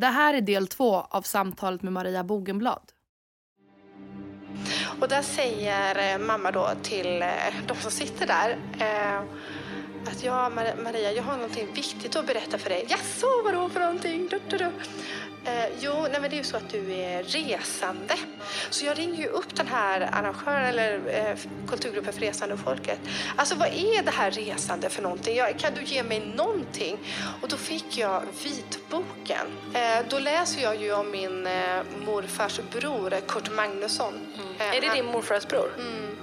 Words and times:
Det 0.00 0.06
här 0.06 0.34
är 0.34 0.40
del 0.40 0.66
två 0.66 0.94
av 0.94 1.22
samtalet 1.22 1.82
med 1.82 1.92
Maria 1.92 2.24
Bogenblad. 2.24 2.92
Och 5.00 5.08
där 5.08 5.22
säger 5.22 6.12
eh, 6.12 6.18
mamma 6.18 6.50
då 6.50 6.70
till 6.82 7.22
eh, 7.22 7.28
de 7.66 7.76
som 7.76 7.90
sitter 7.90 8.26
där 8.26 8.56
eh, 8.78 9.22
att 10.08 10.24
ja, 10.24 10.48
Maria, 10.84 11.12
jag 11.12 11.22
har 11.22 11.36
någonting 11.36 11.72
viktigt 11.72 12.16
att 12.16 12.26
berätta 12.26 12.58
för 12.58 12.70
dig. 12.70 12.86
Jaså, 12.88 13.26
vadå 13.44 13.68
för 13.68 13.80
någonting? 13.80 14.28
Du, 14.28 14.40
du, 14.48 14.56
du. 14.56 14.70
Eh, 15.44 15.66
jo, 15.80 15.92
nej, 16.10 16.20
men 16.20 16.30
det 16.30 16.36
är 16.36 16.38
ju 16.38 16.44
så 16.44 16.56
att 16.56 16.70
du 16.70 16.92
är 16.92 17.22
resande. 17.22 18.14
Så 18.70 18.86
jag 18.86 18.98
ringer 18.98 19.16
ju 19.16 19.26
upp 19.26 19.56
den 19.56 19.66
här 19.66 20.08
arrangören 20.12 20.66
eller 20.66 21.00
eh, 21.08 21.38
kulturgruppen 21.68 22.12
för 22.12 22.20
resande 22.20 22.54
och 22.54 22.60
folket. 22.60 22.98
Alltså 23.36 23.54
vad 23.54 23.68
är 23.68 24.02
det 24.02 24.10
här 24.10 24.30
resande 24.30 24.88
för 24.88 25.02
någonting? 25.02 25.36
Jag, 25.36 25.58
kan 25.58 25.74
du 25.74 25.82
ge 25.82 26.02
mig 26.02 26.32
någonting? 26.36 26.98
Och 27.42 27.48
då 27.48 27.56
fick 27.56 27.98
jag 27.98 28.22
vitboken. 28.44 29.46
Eh, 29.74 30.06
då 30.10 30.18
läser 30.18 30.62
jag 30.62 30.76
ju 30.76 30.92
om 30.92 31.10
min 31.10 31.46
eh, 31.46 31.82
morfars 32.06 32.60
bror 32.72 33.14
Kurt 33.28 33.50
Magnusson. 33.50 34.14
Mm. 34.14 34.74
är 34.74 34.80
det 34.80 34.94
din 34.94 35.06
morfars 35.06 35.46
bror? 35.46 35.70
Mm. 35.78 36.16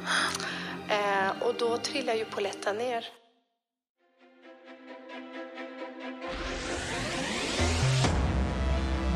Eh, 0.90 1.32
och 1.42 1.56
då 1.60 1.78
trillar 1.78 2.14
ju 2.14 2.26
poletten 2.26 2.78
ner. 2.78 3.06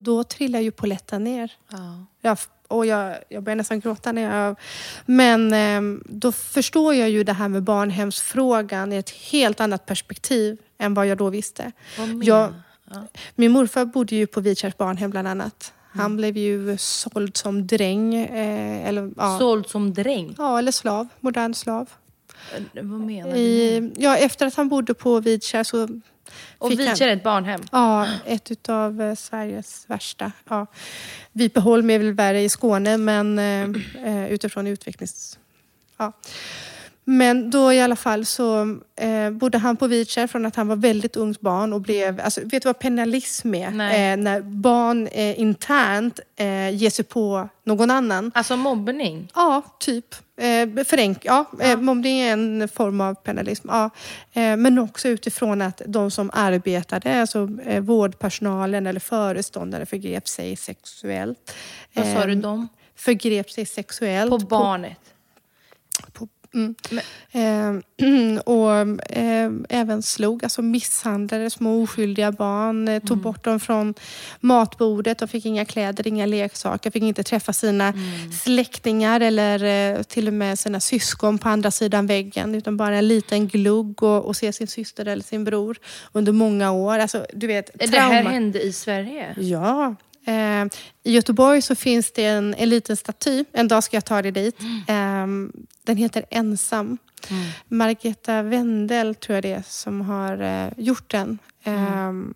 Då 0.00 0.24
trillar 0.24 0.60
ju 0.60 0.70
poletten 0.70 1.24
ner. 1.24 1.52
Ja. 1.70 2.04
Jag, 2.20 2.38
och 2.68 2.86
jag, 2.86 3.16
jag 3.28 3.42
börjar 3.42 3.56
nästan 3.56 3.80
gråta 3.80 4.12
när 4.12 4.44
jag... 4.44 4.56
Men 5.06 5.52
eh, 5.52 6.00
då 6.04 6.32
förstår 6.32 6.94
jag 6.94 7.10
ju 7.10 7.24
det 7.24 7.32
här 7.32 7.48
med 7.48 7.62
barnhemsfrågan 7.62 8.92
i 8.92 8.96
ett 8.96 9.10
helt 9.10 9.60
annat 9.60 9.86
perspektiv 9.86 10.58
än 10.78 10.94
vad 10.94 11.06
jag 11.06 11.18
då 11.18 11.30
visste. 11.30 11.72
Jag, 12.22 12.54
ja. 12.90 13.06
Min 13.34 13.52
morfar 13.52 13.84
bodde 13.84 14.16
ju 14.16 14.26
på 14.26 14.40
Vidkärrs 14.40 14.76
barnhem 14.76 15.10
bland 15.10 15.28
annat. 15.28 15.72
Han 15.92 16.06
mm. 16.06 16.16
blev 16.16 16.36
ju 16.36 16.76
såld 16.78 17.36
som 17.36 17.66
dräng. 17.66 18.14
Eh, 18.14 18.88
eller, 18.88 19.10
ja. 19.16 19.38
Såld 19.38 19.68
som 19.68 19.94
dräng? 19.94 20.34
Ja, 20.38 20.58
eller 20.58 20.72
slav. 20.72 21.08
Modern 21.20 21.54
slav. 21.54 21.90
Vad 22.72 23.00
menar 23.00 23.32
du? 23.32 23.92
ja, 23.96 24.16
efter 24.16 24.46
att 24.46 24.54
han 24.54 24.68
bodde 24.68 24.94
på 24.94 25.20
Vidkärr 25.20 25.64
så 25.64 25.88
och 26.58 26.72
är 26.72 27.08
ett 27.08 27.22
barnhem? 27.22 27.60
Ja, 27.72 28.08
ett 28.26 28.68
av 28.68 29.02
eh, 29.02 29.14
Sveriges 29.14 29.84
värsta. 29.86 30.32
Ja. 30.48 30.66
Vipeholm 31.32 31.90
är 31.90 31.98
väl 31.98 32.12
värre 32.12 32.40
i 32.40 32.48
Skåne, 32.48 32.96
men 32.96 33.38
eh, 33.38 33.62
eh, 34.04 34.32
utifrån 34.32 34.66
utvecklings... 34.66 35.38
Ja. 35.96 36.12
Men 37.10 37.50
då 37.50 37.72
i 37.72 37.80
alla 37.80 37.96
fall 37.96 38.24
så 38.24 38.78
eh, 38.96 39.30
bodde 39.30 39.58
han 39.58 39.76
på 39.76 39.86
Vitkärr 39.86 40.26
från 40.26 40.46
att 40.46 40.56
han 40.56 40.68
var 40.68 40.76
väldigt 40.76 41.16
ungt 41.16 41.40
barn 41.40 41.72
och 41.72 41.80
blev, 41.80 42.20
alltså, 42.20 42.40
vet 42.44 42.62
du 42.62 42.68
vad 42.68 42.78
penalism 42.78 43.54
är? 43.54 43.66
Eh, 43.66 44.16
när 44.16 44.40
barn 44.40 45.06
eh, 45.06 45.40
internt 45.40 46.20
eh, 46.36 46.70
ger 46.70 46.90
sig 46.90 47.04
på 47.04 47.48
någon 47.64 47.90
annan. 47.90 48.30
Alltså 48.34 48.56
mobbning? 48.56 49.28
Ja, 49.34 49.62
typ. 49.78 50.14
Eh, 50.36 50.84
förenk 50.84 51.18
ja, 51.24 51.44
ja. 51.58 51.64
Eh, 51.64 51.78
mobbning 51.78 52.20
är 52.20 52.32
en 52.32 52.68
form 52.68 53.00
av 53.00 53.14
penalism. 53.14 53.68
Ja. 53.70 53.90
Eh, 54.32 54.56
men 54.56 54.78
också 54.78 55.08
utifrån 55.08 55.62
att 55.62 55.82
de 55.86 56.10
som 56.10 56.30
arbetade, 56.32 57.20
alltså 57.20 57.48
eh, 57.64 57.80
vårdpersonalen 57.80 58.86
eller 58.86 59.00
föreståndare 59.00 59.86
förgrep 59.86 60.28
sig 60.28 60.56
sexuellt. 60.56 61.54
Vad 61.94 62.06
sa 62.06 62.26
du, 62.26 62.34
de? 62.34 62.68
Förgrep 62.96 63.50
sig 63.50 63.66
sexuellt. 63.66 64.30
På 64.30 64.38
barnet? 64.38 64.98
På 64.98 65.19
Mm. 66.54 66.74
Eh, 67.32 68.38
och 68.44 68.72
eh, 69.10 69.50
även 69.68 70.02
slog, 70.02 70.44
alltså 70.44 70.62
misshandlade 70.62 71.50
små 71.50 71.82
oskyldiga 71.82 72.32
barn. 72.32 72.88
Eh, 72.88 73.00
tog 73.00 73.10
mm. 73.10 73.22
bort 73.22 73.44
dem 73.44 73.60
från 73.60 73.94
matbordet. 74.40 75.18
De 75.18 75.28
fick 75.28 75.46
inga 75.46 75.64
kläder, 75.64 76.06
inga 76.06 76.26
leksaker. 76.26 76.90
Fick 76.90 77.02
inte 77.02 77.22
träffa 77.22 77.52
sina 77.52 77.88
mm. 77.88 78.32
släktingar 78.32 79.20
eller 79.20 79.64
eh, 79.64 80.02
till 80.02 80.26
och 80.26 80.34
med 80.34 80.58
sina 80.58 80.80
syskon 80.80 81.38
på 81.38 81.48
andra 81.48 81.70
sidan 81.70 82.06
väggen. 82.06 82.54
Utan 82.54 82.76
bara 82.76 82.96
en 82.96 83.08
liten 83.08 83.48
glugg 83.48 84.02
och, 84.02 84.24
och 84.24 84.36
se 84.36 84.52
sin 84.52 84.66
syster 84.66 85.06
eller 85.08 85.22
sin 85.22 85.44
bror 85.44 85.78
under 86.12 86.32
många 86.32 86.72
år. 86.72 86.98
Alltså, 86.98 87.26
du 87.32 87.46
vet, 87.46 87.78
trauma. 87.78 88.08
Det 88.08 88.14
här 88.14 88.22
hände 88.22 88.62
i 88.62 88.72
Sverige? 88.72 89.34
Ja. 89.38 89.94
Eh, 90.30 90.66
I 91.02 91.12
Göteborg 91.12 91.62
så 91.62 91.74
finns 91.74 92.12
det 92.12 92.24
en, 92.24 92.54
en 92.54 92.68
liten 92.68 92.96
staty. 92.96 93.44
En 93.52 93.68
dag 93.68 93.84
ska 93.84 93.96
jag 93.96 94.04
ta 94.04 94.22
dig 94.22 94.32
dit. 94.32 94.56
Mm. 94.60 94.80
Eh, 94.88 95.52
den 95.84 95.96
heter 95.96 96.24
Ensam. 96.30 96.98
Mm. 97.30 97.46
Margareta 97.68 98.42
Wendel 98.42 99.14
tror 99.14 99.34
jag 99.34 99.42
det 99.42 99.52
är 99.52 99.62
som 99.66 100.00
har 100.00 100.40
eh, 100.40 100.72
gjort 100.76 101.10
den. 101.10 101.38
Mm. 101.64 102.34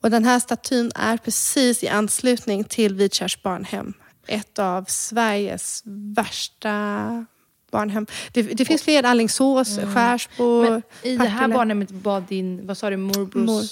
och 0.00 0.10
den 0.10 0.24
här 0.24 0.40
statyn 0.40 0.92
är 0.94 1.16
precis 1.16 1.82
i 1.82 1.88
anslutning 1.88 2.64
till 2.64 2.94
Vitkärrs 2.94 3.42
barnhem. 3.42 3.94
Ett 4.26 4.58
av 4.58 4.84
Sveriges 4.88 5.82
värsta 6.16 6.70
barnhem. 7.70 8.06
Det, 8.32 8.42
det 8.42 8.64
finns 8.64 8.82
fler, 8.82 9.02
Alingsås, 9.02 9.78
mm. 9.78 9.94
Skärsbo, 9.94 10.62
Men 10.62 10.82
I 11.02 11.16
det 11.16 11.24
här 11.24 11.48
barnhemmet 11.48 11.90
var 11.90 12.20
din, 12.20 12.66
vad 12.66 12.78
sa 12.78 12.90
du, 12.90 12.96
morbrors... 12.96 13.46
Mor 13.46 13.64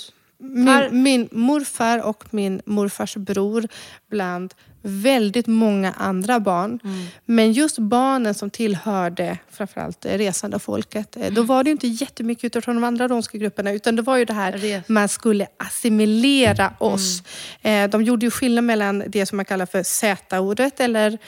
min, 0.42 1.02
min, 1.02 1.28
morfar 1.32 1.98
och 1.98 2.24
min 2.30 2.62
morfars 2.64 3.16
bror 3.16 3.68
bland 4.10 4.54
väldigt 4.82 5.46
många 5.46 5.92
andra 5.92 6.40
barn. 6.40 6.78
Mm. 6.84 7.06
Men 7.24 7.52
just 7.52 7.78
barnen 7.78 8.34
som 8.34 8.50
tillhörde 8.50 9.38
framförallt 9.50 10.06
resande 10.06 10.58
folket, 10.58 11.16
mm. 11.16 11.34
då 11.34 11.42
var 11.42 11.64
det 11.64 11.70
inte 11.70 11.86
jättemycket 11.86 12.44
utifrån 12.44 12.74
de 12.74 12.84
andra 12.84 13.08
romska 13.08 13.38
grupperna 13.38 13.72
utan 13.72 13.96
det 13.96 14.02
var 14.02 14.16
ju 14.16 14.24
det 14.24 14.32
här 14.32 14.52
Res. 14.52 14.88
man 14.88 15.08
skulle 15.08 15.46
assimilera 15.56 16.64
mm. 16.64 16.74
oss. 16.78 17.22
Mm. 17.62 17.90
de 17.90 18.02
gjorde 18.02 18.26
ju 18.26 18.30
skillnad 18.30 18.64
mellan 18.64 19.04
det 19.06 19.26
som 19.26 19.36
man 19.36 19.44
kallar 19.44 19.66
för 19.66 19.82
Z-ordet 19.82 20.80
eller 20.80 21.18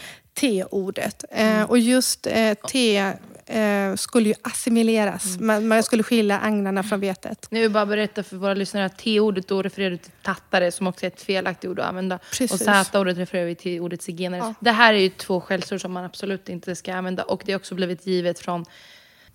T-ordet. 0.40 1.24
Mm. 1.30 1.66
och 1.66 1.78
just 1.78 2.26
eh, 2.26 2.54
T 2.54 3.12
eh, 3.46 3.94
skulle 3.94 4.28
ju 4.28 4.34
assimileras. 4.42 5.36
Mm. 5.36 5.46
Man, 5.46 5.68
man, 5.68 5.82
skulle 5.82 6.02
skilja 6.02 6.38
agnarna 6.38 6.82
från 6.82 7.00
vetet. 7.00 7.46
Nu 7.50 7.60
vill 7.60 7.70
bara 7.70 7.86
berätta 7.86 8.22
för 8.22 8.36
våra 8.36 8.54
lyssnare 8.54 8.84
att 8.84 8.98
T-ordet 8.98 9.48
då 9.48 9.62
refererar 9.62 9.90
du 9.90 9.96
till 9.96 10.12
tattare 10.22 10.72
som 10.72 10.86
också 10.86 11.06
är 11.06 11.10
ett 11.10 11.22
felaktigt 11.22 11.70
ord 11.70 11.78
att 11.78 11.86
använda. 11.86 12.18
Precis. 12.18 12.52
Och 12.52 12.58
Z-ordet 12.58 13.18
refererar 13.18 13.46
vi 13.46 13.54
till 13.54 13.80
ordet 13.80 14.02
zigenare. 14.02 14.40
Ja. 14.40 14.54
Det 14.60 14.70
här 14.70 14.94
är 14.94 14.98
ju 14.98 15.08
två 15.08 15.40
skällsord 15.40 15.80
som 15.80 15.92
man 15.92 16.04
absolut 16.04 16.48
inte 16.48 16.76
ska 16.76 16.94
använda 16.94 17.22
och 17.22 17.42
det 17.46 17.52
har 17.52 17.58
också 17.58 17.74
blivit 17.74 18.06
givet 18.06 18.38
från 18.38 18.64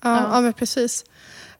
Ja, 0.01 0.15
ja. 0.15 0.29
ja 0.33 0.41
men 0.41 0.53
precis. 0.53 1.05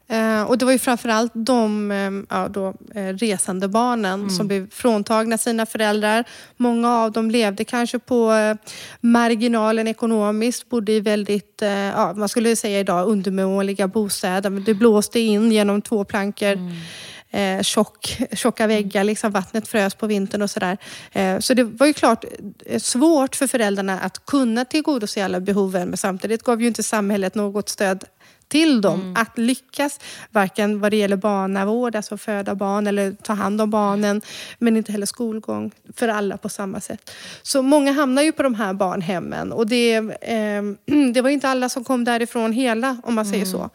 Eh, 0.09 0.41
och 0.41 0.57
det 0.57 0.65
var 0.65 0.71
ju 0.71 0.79
framförallt 0.79 1.31
de 1.35 1.91
eh, 1.91 2.11
ja, 2.29 2.47
då, 2.47 2.73
eh, 2.95 3.13
resande 3.13 3.67
barnen 3.67 4.19
mm. 4.19 4.29
som 4.29 4.47
blev 4.47 4.69
fråntagna 4.69 5.37
sina 5.37 5.65
föräldrar. 5.65 6.23
Många 6.57 6.95
av 6.95 7.11
dem 7.11 7.31
levde 7.31 7.63
kanske 7.63 7.99
på 7.99 8.33
eh, 8.33 8.55
marginalen 9.01 9.87
ekonomiskt, 9.87 10.69
bodde 10.69 10.91
i 10.91 10.99
väldigt, 10.99 11.61
ja, 11.95 12.13
man 12.13 12.29
skulle 12.29 12.55
säga 12.55 12.79
idag 12.79 13.07
undermåliga 13.07 13.87
bostäder. 13.87 14.49
Det 14.49 14.73
blåste 14.73 15.19
in 15.19 15.51
genom 15.51 15.81
två 15.81 16.03
plankor. 16.03 16.51
Mm. 16.51 16.71
Eh, 17.31 17.61
tjock, 17.61 18.21
tjocka 18.31 18.67
väggar, 18.67 19.03
liksom 19.03 19.31
vattnet 19.31 19.67
frös 19.67 19.95
på 19.95 20.07
vintern 20.07 20.41
och 20.41 20.49
sådär. 20.49 20.77
Eh, 21.11 21.39
så 21.39 21.53
det 21.53 21.63
var 21.63 21.87
ju 21.87 21.93
klart 21.93 22.25
svårt 22.77 23.35
för 23.35 23.47
föräldrarna 23.47 23.99
att 23.99 24.25
kunna 24.25 24.65
tillgodose 24.65 25.25
alla 25.25 25.39
behoven 25.39 25.87
men 25.87 25.97
samtidigt 25.97 26.43
gav 26.43 26.61
ju 26.61 26.67
inte 26.67 26.83
samhället 26.83 27.35
något 27.35 27.69
stöd 27.69 28.03
till 28.49 28.81
dem 28.81 29.01
mm. 29.01 29.15
att 29.15 29.37
lyckas. 29.37 29.99
Varken 30.29 30.79
vad 30.79 30.91
det 30.91 30.97
gäller 30.97 31.15
barnavård, 31.15 31.95
alltså 31.95 32.17
föda 32.17 32.55
barn 32.55 32.87
eller 32.87 33.11
ta 33.11 33.33
hand 33.33 33.61
om 33.61 33.69
barnen. 33.69 34.21
Men 34.57 34.77
inte 34.77 34.91
heller 34.91 35.05
skolgång 35.05 35.71
för 35.95 36.07
alla 36.07 36.37
på 36.37 36.49
samma 36.49 36.79
sätt. 36.79 37.11
Så 37.41 37.61
många 37.61 37.91
hamnar 37.91 38.21
ju 38.21 38.31
på 38.31 38.43
de 38.43 38.55
här 38.55 38.73
barnhemmen. 38.73 39.51
Och 39.51 39.67
det, 39.67 39.95
eh, 39.95 40.63
det 41.13 41.21
var 41.21 41.29
inte 41.29 41.49
alla 41.49 41.69
som 41.69 41.83
kom 41.83 42.03
därifrån 42.03 42.51
hela, 42.51 42.97
om 43.03 43.15
man 43.15 43.25
säger 43.25 43.45
mm. 43.45 43.51
så. 43.51 43.69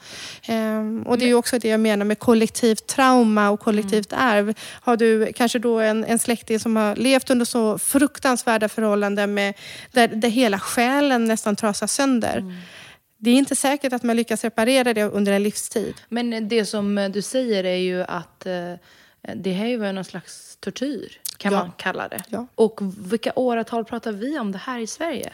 Eh, 0.53 1.09
och 1.11 1.19
det 1.19 1.31
är 1.31 1.35
också 1.35 1.59
det 1.59 1.69
jag 1.69 1.81
menar 1.81 2.05
med 2.05 2.19
kollektivt 2.19 2.87
trauma 2.87 3.51
och 3.51 3.61
kollektivt 3.61 4.13
mm. 4.13 4.25
arv. 4.25 4.55
Har 4.81 4.97
du 4.97 5.33
kanske 5.33 5.59
då 5.59 5.79
en, 5.79 6.05
en 6.05 6.19
släkting 6.19 6.61
som 6.61 6.77
har 6.77 6.97
levt 6.97 7.31
under 7.31 7.45
så 7.45 7.79
fruktansvärda 7.79 8.69
förhållanden 8.69 9.35
med, 9.35 9.55
där, 9.93 10.09
där 10.09 10.29
hela 10.29 10.59
själen 10.59 11.25
nästan 11.25 11.57
trasas 11.57 11.93
sönder. 11.93 12.45
Mm 13.27 13.35
det 13.35 13.39
är 13.39 13.39
inte 13.39 13.57
säkert 13.57 13.93
att 13.93 14.03
man 14.03 14.17
lyckas 14.17 14.45
reparera 14.45 14.95
det 14.95 15.05
under 15.05 15.33
en 15.33 15.43
livstid. 15.43 15.95
Men 16.09 16.49
det 16.49 16.65
som 16.67 17.11
du 17.13 17.23
säger 17.23 17.65
är 17.65 17.77
ju 17.77 18.03
att 18.03 18.47
eh, 18.47 18.73
det 19.37 19.53
här 19.53 19.65
är 19.67 19.69
ju 19.69 19.93
någon 19.93 20.05
slags 20.05 20.57
tortyr. 20.61 21.19
kan 21.37 21.53
Ja. 21.53 21.59
man 21.59 21.73
kalla 21.77 22.09
det. 22.09 22.23
Ja. 22.29 22.47
Och 22.55 22.81
vilka 23.11 23.33
åratal 23.37 23.85
pratar 23.85 24.13
vi 24.13 24.39
om 24.39 24.53
det 24.53 24.59
här 24.59 24.79
i 24.79 24.87
Sverige? 24.87 25.31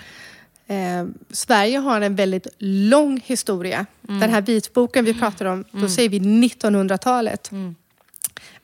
Eh, 0.66 1.06
Sverige 1.30 1.78
har 1.78 2.00
en 2.00 2.14
väldigt 2.16 2.46
lång 2.58 3.20
historia. 3.24 3.86
Den 4.00 4.30
här 4.30 4.40
vitboken 4.40 5.04
vi 5.04 5.14
pratar 5.14 5.44
om, 5.46 5.64
då 5.72 5.88
säger 5.88 6.08
vi 6.08 6.18
1900-talet. 6.18 7.50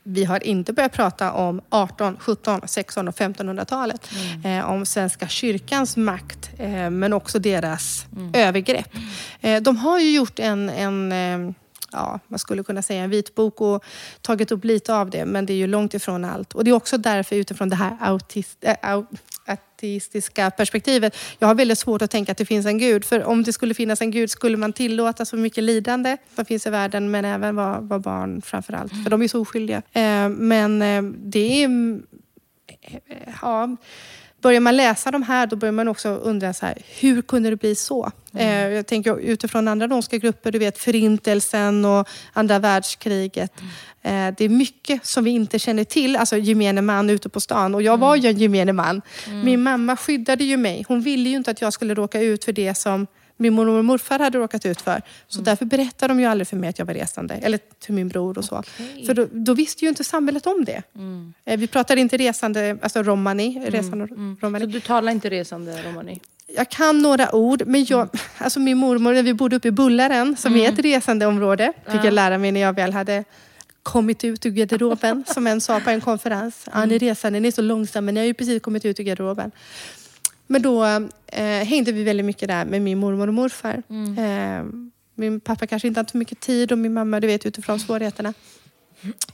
Vi 0.09 0.25
har 0.25 0.47
inte 0.47 0.73
börjat 0.73 0.93
prata 0.93 1.33
om 1.33 1.61
18, 1.69 2.17
17, 2.21 2.61
16 2.67 3.09
och 3.09 3.15
1500-talet. 3.15 4.11
Eh, 4.45 4.71
om 4.71 4.87
Svenska 4.87 5.29
kyrkans 5.29 5.97
makt, 5.97 6.51
eh, 6.59 6.91
men 6.91 7.13
också 7.13 7.39
deras 7.39 8.07
övergrepp. 8.33 8.95
Eh, 9.41 9.63
de 9.63 9.77
har 9.77 9.99
ju 9.99 10.15
gjort 10.15 10.39
en, 10.39 10.71
en 10.71 11.13
eh, 11.13 11.55
ja, 11.93 12.21
man 12.29 12.39
skulle 12.39 12.63
kunna 12.63 12.83
säga 12.83 13.05
en 13.05 13.11
vitbok 13.11 13.61
och 13.61 13.85
tagit 14.21 14.53
upp 14.53 14.65
lite 14.65 14.95
av 14.95 15.11
det, 15.11 15.25
men 15.25 15.47
det 15.47 15.53
är 15.53 15.57
ju 15.57 15.67
långt 15.67 15.95
ifrån 15.95 16.25
allt. 16.25 16.53
Och 16.53 16.65
det 16.65 16.71
är 16.71 16.75
också 16.75 16.99
därför 16.99 17.37
utifrån 17.37 17.69
det 17.69 17.77
här 17.77 17.97
autist, 18.01 18.59
äh, 18.61 18.75
au, 18.83 19.07
ateistiska 19.77 20.51
perspektivet, 20.51 21.17
jag 21.39 21.49
har 21.49 21.55
väldigt 21.55 21.79
svårt 21.79 22.03
att 22.03 22.11
tänka 22.11 22.33
att 22.33 22.39
det 22.39 22.45
finns 22.45 22.67
en 22.67 22.79
gud. 22.79 23.05
För 23.05 23.25
om 23.25 23.43
det 23.43 23.53
skulle 23.53 23.75
finnas 23.75 24.01
en 24.03 24.11
gud 24.11 24.31
skulle 24.31 24.57
man 24.57 24.73
tillåta 24.73 25.25
så 25.25 25.37
mycket 25.37 25.65
lidande 25.65 26.17
som 26.35 26.45
finns 26.45 26.67
i 26.67 26.71
världen, 26.71 27.11
men 27.11 27.25
även 27.25 27.57
vara 27.57 27.81
vad 27.81 28.01
barn 28.01 28.43
framför 28.43 28.73
allt. 28.73 28.93
För 29.05 29.11
de 29.11 29.23
är 29.23 29.29
så 29.29 29.41
oskyldiga. 29.41 29.83
Eh, 29.93 30.29
men 30.29 30.83
eh, 30.83 31.03
det 31.03 31.65
är... 31.65 31.69
eh, 32.83 33.01
Ja, 33.43 33.77
Börjar 34.47 34.61
man 34.61 34.77
läsa 34.77 35.11
de 35.11 35.23
här 35.23 35.47
då 35.47 35.57
börjar 35.57 35.73
man 35.73 35.89
också 35.89 36.09
undra 36.09 36.53
så 36.53 36.67
här, 36.67 36.79
hur 37.01 37.23
kunde 37.23 37.51
det 37.51 37.57
bli 37.57 37.75
så? 37.75 38.13
Eh, 38.35 38.69
jag 38.69 38.87
tänker 38.87 39.19
utifrån 39.21 39.69
andra 39.69 39.89
romska 39.89 40.19
grupper, 40.19 40.53
du 40.53 40.59
vet 40.59 40.79
förintelsen 40.79 41.85
och 41.85 42.09
andra 42.33 42.59
världskriget. 42.59 43.53
Eh, 44.03 44.29
det 44.39 44.45
är 44.45 44.49
mycket 44.49 45.07
som 45.07 45.25
vi 45.25 45.31
inte 45.31 45.59
känner 45.59 45.85
till, 45.85 46.17
alltså 46.17 46.37
gemene 46.37 46.83
man 46.83 47.11
ute 47.11 47.29
på 47.29 47.41
stan. 47.41 47.75
Och 47.75 47.83
jag 47.83 47.99
var 47.99 48.17
ju 48.17 48.29
en 48.29 48.39
gemene 48.39 48.73
man. 48.73 49.03
Min 49.45 49.63
mamma 49.63 49.97
skyddade 49.97 50.45
ju 50.45 50.57
mig. 50.57 50.85
Hon 50.89 51.01
ville 51.01 51.29
ju 51.29 51.37
inte 51.37 51.51
att 51.51 51.61
jag 51.61 51.73
skulle 51.73 51.95
råka 51.95 52.21
ut 52.21 52.45
för 52.45 52.53
det 52.53 52.75
som 52.75 53.07
min 53.37 53.53
mormor 53.55 53.79
och 53.79 53.85
morfar 53.85 54.19
hade 54.19 54.39
råkat 54.39 54.67
ut 54.67 54.81
för. 54.81 55.03
Så 55.29 55.41
därför 55.41 55.65
berättade 55.65 56.15
de 56.15 56.21
ju 56.21 56.27
aldrig 56.27 56.49
för 56.49 56.57
mig 56.57 56.69
att 56.71 56.79
jag 56.79 56.87
var 56.87 56.95
resande. 56.95 57.35
Eller 57.35 57.59
till 57.79 57.95
min 57.95 58.09
bror 58.09 58.39
och 58.39 58.45
så. 58.45 58.63
För 59.07 59.15
då, 59.15 59.27
då 59.33 59.55
visste 59.55 59.85
ju 59.85 59.89
inte 59.89 60.05
samhället 60.05 60.47
om 60.47 60.65
det. 60.65 60.83
Eh, 61.45 61.59
Vi 61.59 61.67
pratade 61.67 62.01
inte 62.01 62.17
resande, 62.17 62.79
alltså 62.83 63.03
romani. 63.03 63.63
Resande, 63.67 64.07
romani. 64.41 64.65
Så 64.65 64.71
du 64.71 64.81
talar 64.81 65.13
inte 65.13 65.31
resande 65.31 65.83
romani? 65.83 66.21
Jag 66.57 66.71
kan 66.71 66.99
några 67.03 67.35
ord, 67.35 67.63
men 67.67 67.85
jag, 67.85 68.09
alltså 68.39 68.61
min 68.61 68.79
mormor, 68.79 69.13
när 69.15 69.23
vi 69.23 69.35
bodde 69.35 69.57
uppe 69.57 69.69
i 69.69 69.71
Bullaren, 69.71 70.37
som 70.37 70.57
är 70.57 70.69
ett 70.69 70.79
resandeområde, 70.79 71.73
fick 71.93 72.05
jag 72.05 72.13
lära 72.15 72.39
mig 72.39 72.53
när 72.53 72.61
jag 72.61 72.73
väl 72.73 72.93
hade 72.93 73.25
kommit 73.83 74.25
ut 74.25 74.47
ur 74.47 74.51
garderoben, 74.51 75.25
som 75.27 75.47
en 75.47 75.61
sa 75.61 75.81
på 75.81 75.91
en 75.91 76.01
konferens. 76.01 76.69
Ja, 76.75 76.85
ni 76.85 76.95
är 76.95 76.99
resande, 76.99 77.41
ni 77.41 77.49
är 77.49 77.53
så 77.53 77.63
långsamma, 77.63 78.11
ni 78.11 78.21
har 78.21 78.27
ju 78.27 78.35
precis 78.35 78.63
kommit 78.63 78.85
ut 78.85 79.01
ur 79.01 79.05
garderoben. 79.05 79.51
Men 80.47 80.63
då 80.63 80.85
eh, 81.27 81.65
hängde 81.65 81.93
vi 81.93 82.05
väldigt 82.05 82.27
mycket 82.27 82.49
där 82.49 82.65
med 82.65 82.83
min 82.83 82.99
mormor 82.99 83.29
och 83.29 83.35
morfar. 83.35 83.83
Eh, 84.19 84.65
min 85.15 85.41
pappa 85.41 85.67
kanske 85.67 85.89
inte 85.89 86.01
hade 86.01 86.11
så 86.11 86.17
mycket 86.19 86.41
tid 86.41 86.73
och 86.73 86.79
min 86.79 86.95
mamma, 86.95 87.21
du 87.21 87.27
vet 87.27 87.47
utifrån 87.47 87.81
svårigheterna. 87.81 88.35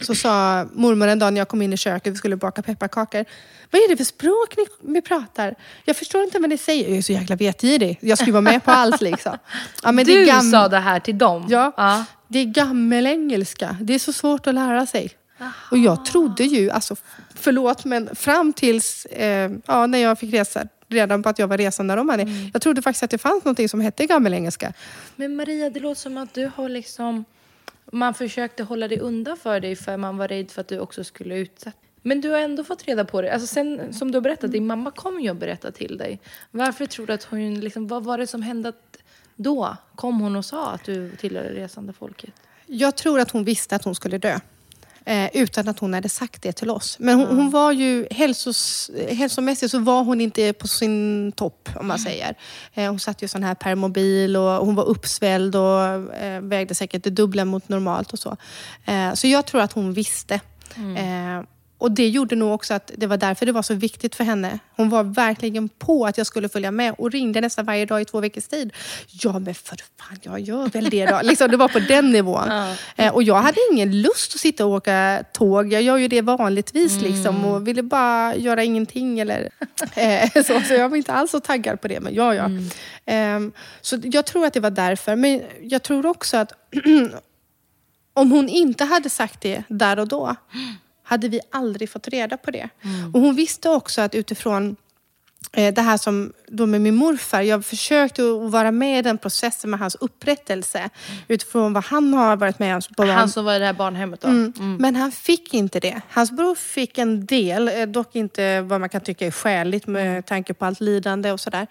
Så 0.00 0.14
sa 0.14 0.67
mormor 0.73 1.09
en 1.09 1.19
dag 1.19 1.32
när 1.32 1.41
jag 1.41 1.49
kom 1.49 1.62
in 1.62 1.73
i 1.73 1.76
köket, 1.76 2.12
vi 2.12 2.17
skulle 2.17 2.37
baka 2.37 2.62
pepparkakor. 2.62 3.25
Vad 3.70 3.82
är 3.82 3.88
det 3.88 3.97
för 3.97 4.05
språk 4.05 4.55
ni, 4.56 4.93
ni 4.93 5.03
pratar? 5.03 5.55
Jag 5.85 5.97
förstår 5.97 6.23
inte 6.23 6.38
vad 6.38 6.50
ni 6.50 6.59
säger. 6.59 6.88
Jag 6.88 6.99
är 6.99 7.03
så 7.03 7.12
jäkla 7.12 7.37
vetgirig. 7.37 7.99
Jag 8.00 8.19
skulle 8.19 8.32
vara 8.32 8.41
med 8.41 8.64
på 8.64 8.70
allt 8.70 9.00
liksom. 9.00 9.38
Ja, 9.82 9.93
men 9.93 10.06
det 10.06 10.14
du 10.14 10.26
gam- 10.26 10.50
sa 10.50 10.69
det 10.69 10.79
här 10.79 11.00
till 11.00 11.19
dem? 11.19 11.47
Ja, 11.49 11.73
ja. 11.76 12.05
det 12.29 12.38
är 12.38 12.44
gammelengelska. 12.44 13.76
Det 13.81 13.94
är 13.94 13.99
så 13.99 14.12
svårt 14.12 14.47
att 14.47 14.55
lära 14.55 14.87
sig. 14.87 15.11
Och 15.70 15.79
jag 15.79 16.05
trodde 16.05 16.44
ju, 16.44 16.70
alltså 16.70 16.97
förlåt, 17.35 17.85
men 17.85 18.17
fram 18.17 18.53
tills 18.53 19.05
eh, 19.06 19.50
ja, 19.67 19.87
när 19.87 19.99
jag 19.99 20.19
fick 20.19 20.35
resa 20.35 20.64
redan 20.93 21.23
på 21.23 21.29
att 21.29 21.39
jag 21.39 21.49
var 21.49 21.59
resande 21.59 21.97
romani. 21.97 22.23
Mm. 22.23 22.50
Jag 22.53 22.62
trodde 22.62 22.83
faktiskt 22.83 23.03
att 23.03 23.11
det 23.11 23.19
fanns 23.19 23.44
något 23.44 23.71
som 23.71 23.81
hette 23.81 24.06
gammelengelska. 24.06 24.73
Men 25.17 25.37
Maria, 25.37 25.71
det 25.71 25.81
låter 25.81 26.00
som 26.00 26.17
att 26.17 26.35
du 26.35 26.50
har 26.56 26.69
liksom... 26.69 27.25
Man 27.93 28.15
försökte 28.15 28.62
hålla 28.62 28.89
det 28.89 29.00
undan 29.00 29.37
för 29.37 29.61
dig 29.61 29.77
för 29.77 29.97
man 29.97 30.17
var 30.17 30.29
rädd 30.29 30.50
för 30.50 30.61
att 30.61 30.69
du 30.69 30.79
också 30.79 31.05
skulle 31.05 31.37
utsätta. 31.37 31.77
Men 32.03 32.21
du 32.21 32.31
har 32.31 32.39
ändå 32.39 32.65
fått 32.65 32.85
reda 32.85 33.05
på 33.05 33.23
det. 33.23 33.33
Alltså 33.33 33.47
sen, 33.47 33.94
som 33.94 34.11
du 34.11 34.17
har 34.17 34.23
berättat, 34.23 34.53
din 34.53 34.67
mamma 34.67 34.91
kom 34.91 35.21
ju 35.21 35.29
att 35.29 35.37
berätta 35.37 35.71
till 35.71 35.99
dig. 35.99 36.21
Varför 36.50 36.87
tror 36.87 37.06
du 37.06 37.12
att 37.12 37.25
hon... 37.25 37.61
Liksom, 37.61 37.88
vad 37.88 38.05
var 38.05 38.19
det 38.19 38.27
som 38.27 38.43
hände 38.43 38.69
att 38.69 38.97
då? 39.37 39.77
Kom 39.95 40.21
hon 40.21 40.37
och 40.37 40.45
sa 40.45 40.71
att 40.71 40.85
du 40.85 41.11
tillhörde 41.17 41.49
resande 41.49 41.93
folket? 41.93 42.31
Jag 42.67 42.97
tror 42.97 43.21
att 43.21 43.31
hon 43.31 43.45
visste 43.45 43.77
att 43.77 43.85
hon 43.85 43.95
skulle 43.95 44.19
dö. 44.19 44.41
Eh, 45.06 45.31
utan 45.32 45.69
att 45.69 45.78
hon 45.78 45.94
hade 45.94 46.08
sagt 46.08 46.43
det 46.43 46.52
till 46.52 46.70
oss. 46.70 46.96
Men 46.99 47.19
hon, 47.19 47.37
hon 47.37 47.50
var 47.50 47.72
ju 47.72 48.06
hälsos, 48.10 48.90
hälsomässigt 49.08 49.70
så 49.70 49.78
var 49.78 50.04
hon 50.04 50.20
inte 50.20 50.52
på 50.52 50.69
sin 50.69 51.32
topp 51.32 51.69
om 51.76 51.88
man 51.88 51.99
säger. 51.99 52.34
Eh, 52.75 52.90
hon 52.90 53.00
satt 53.00 53.22
ju 53.22 53.28
sån 53.28 53.43
här 53.43 53.54
permobil 53.54 54.37
och 54.37 54.66
hon 54.66 54.75
var 54.75 54.84
uppsvälld 54.84 55.56
och 55.56 55.82
eh, 56.14 56.40
vägde 56.40 56.75
säkert 56.75 57.04
det 57.04 57.10
dubbla 57.10 57.44
mot 57.44 57.69
normalt 57.69 58.12
och 58.12 58.19
så. 58.19 58.37
Eh, 58.84 59.14
så 59.14 59.26
jag 59.26 59.46
tror 59.46 59.60
att 59.60 59.72
hon 59.72 59.93
visste. 59.93 60.40
Eh, 60.76 61.43
och 61.82 61.93
det 61.93 62.08
gjorde 62.08 62.37
nog 62.37 62.55
också 62.55 62.75
att 62.75 62.90
det 62.96 63.06
var 63.06 63.17
därför 63.17 63.46
det 63.46 63.52
var 63.52 63.62
så 63.62 63.75
viktigt 63.75 64.14
för 64.14 64.25
henne. 64.25 64.58
Hon 64.76 64.88
var 64.90 65.05
verkligen 65.05 65.69
på 65.69 66.06
att 66.06 66.19
jag 66.19 66.26
skulle 66.26 66.49
följa 66.49 66.70
med 66.70 66.94
och 66.99 67.11
ringde 67.11 67.40
nästan 67.40 67.64
varje 67.64 67.87
dag 67.87 68.00
i 68.00 68.05
två 68.05 68.20
veckors 68.20 68.46
tid. 68.46 68.73
Ja 69.08 69.38
men 69.38 69.55
för 69.55 69.76
fan, 69.76 70.19
jag 70.23 70.40
gör 70.40 70.67
väl 70.67 70.90
det 70.90 71.06
då. 71.06 71.20
liksom, 71.23 71.50
det 71.50 71.56
var 71.56 71.69
på 71.69 71.79
den 71.79 72.11
nivån. 72.11 72.50
Eh, 72.96 73.14
och 73.14 73.23
jag 73.23 73.34
hade 73.34 73.58
ingen 73.73 74.00
lust 74.00 74.34
att 74.34 74.40
sitta 74.40 74.67
och 74.67 74.73
åka 74.73 75.25
tåg. 75.32 75.73
Jag 75.73 75.82
gör 75.82 75.96
ju 75.96 76.08
det 76.08 76.20
vanligtvis 76.20 77.00
liksom, 77.00 77.44
och 77.44 77.69
ville 77.69 77.82
bara 77.82 78.37
göra 78.37 78.64
ingenting. 78.64 79.20
Eller, 79.20 79.50
eh, 79.94 80.31
så, 80.35 80.61
så 80.61 80.75
jag 80.75 80.88
var 80.88 80.96
inte 80.96 81.12
alls 81.12 81.31
så 81.31 81.40
taggad 81.40 81.81
på 81.81 81.88
det. 81.88 82.00
Men 82.00 82.14
ja, 82.14 82.35
ja. 82.35 82.50
Ehm, 83.06 83.52
så 83.81 83.99
jag 84.02 84.26
tror 84.26 84.46
att 84.46 84.52
det 84.52 84.61
var 84.61 84.70
därför. 84.70 85.17
Men 85.17 85.43
jag 85.62 85.82
tror 85.82 86.06
också 86.06 86.37
att 86.37 86.52
om 88.14 88.32
hon 88.32 88.49
inte 88.49 88.85
hade 88.85 89.11
sagt 89.11 89.40
det 89.40 89.62
där 89.69 89.99
och 89.99 90.08
då 90.08 90.37
hade 91.02 91.28
vi 91.28 91.40
aldrig 91.50 91.90
fått 91.90 92.08
reda 92.08 92.37
på 92.37 92.50
det. 92.50 92.69
Och 93.14 93.20
hon 93.20 93.34
visste 93.34 93.69
också 93.69 94.00
att 94.00 94.14
utifrån 94.14 94.76
eh, 95.52 95.75
det 95.75 95.82
här 95.82 95.96
som 95.96 96.32
då 96.49 96.66
med 96.66 96.81
min 96.81 96.94
morfar, 96.94 97.40
jag 97.43 97.64
försökte 97.64 98.22
att 98.22 98.50
vara 98.50 98.70
med 98.70 98.99
i 98.99 99.02
den 99.02 99.19
processen 99.19 99.70
med 99.70 99.81
hans 99.81 99.94
upprättelse 99.94 100.90
utifrån 101.28 101.72
vad 101.72 101.84
han 101.84 102.14
har 102.14 102.37
varit 102.37 102.58
med 102.58 102.76
om. 102.76 103.08
Han 103.08 103.28
som 103.28 103.44
var 103.44 103.54
i 103.54 103.58
det 103.58 103.66
här 103.66 103.72
barnhemmet 103.72 104.20
då? 104.20 104.28
Mm. 104.28 104.76
Men 104.81 104.96
han 104.96 105.12
fick 105.12 105.54
inte 105.54 105.81
det. 105.81 106.00
Hans 106.08 106.31
bror 106.31 106.54
fick 106.54 106.99
en 106.99 107.26
del, 107.26 107.69
eh, 107.69 107.87
dock 107.87 108.16
inte 108.16 108.60
vad 108.60 108.81
man 108.81 108.88
kan 108.88 109.00
tycka 109.00 109.26
är 109.26 109.31
skäligt 109.31 109.87
med 109.87 110.26
tanke 110.26 110.54
på 110.54 110.64
allt 110.64 110.80
lidande 110.80 111.32
och 111.32 111.40
sådär. 111.40 111.66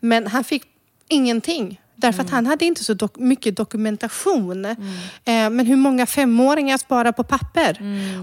Men 0.00 0.26
han 0.26 0.44
fick 0.44 0.62
ingenting. 1.08 1.80
Därför 1.98 2.22
att 2.22 2.30
han 2.30 2.46
hade 2.46 2.64
inte 2.64 2.84
så 2.84 2.92
dok- 2.94 3.18
mycket 3.18 3.56
dokumentation. 3.56 4.64
Eh, 4.64 4.74
men 5.24 5.66
hur 5.66 5.76
många 5.76 6.06
femåringar 6.06 6.78
sparar 6.78 7.12
på 7.12 7.22
papper? 7.24 7.78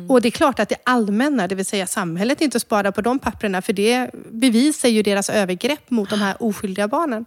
Och 0.10 0.22
det 0.22 0.28
är 0.28 0.32
klart 0.32 0.60
att 0.60 0.70
det 0.70 0.76
allmänna, 0.84 1.48
det 1.48 1.56
vill 1.56 1.66
säga 1.66 1.88
samhället, 1.88 2.42
inte 2.42 2.60
sparar 2.60 2.92
på 2.92 3.02
de 3.02 3.20
papperna. 3.20 3.62
För 3.62 3.74
det 3.74 4.10
bevisar 4.32 4.90
ju 4.90 5.02
deras 5.04 5.30
övergrepp 5.30 5.90
mot 5.92 6.10
de 6.10 6.20
här 6.20 6.36
oskyldiga 6.44 6.88
barnen. 6.88 7.26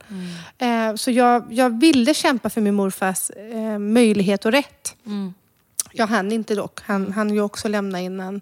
Eh, 0.58 0.94
så 0.94 1.10
jag, 1.10 1.44
jag 1.50 1.80
ville 1.80 2.14
kämpa 2.14 2.50
för 2.50 2.60
min 2.60 2.74
morfars 2.74 3.30
eh, 3.30 3.78
möjlighet 3.78 4.44
och 4.46 4.52
rätt. 4.52 4.94
Jag 5.92 6.06
hann 6.06 6.32
inte 6.32 6.54
dock. 6.54 6.80
Han 6.84 7.12
hann 7.12 7.34
ju 7.34 7.40
också 7.40 7.68
lämna 7.68 8.00
innan 8.00 8.40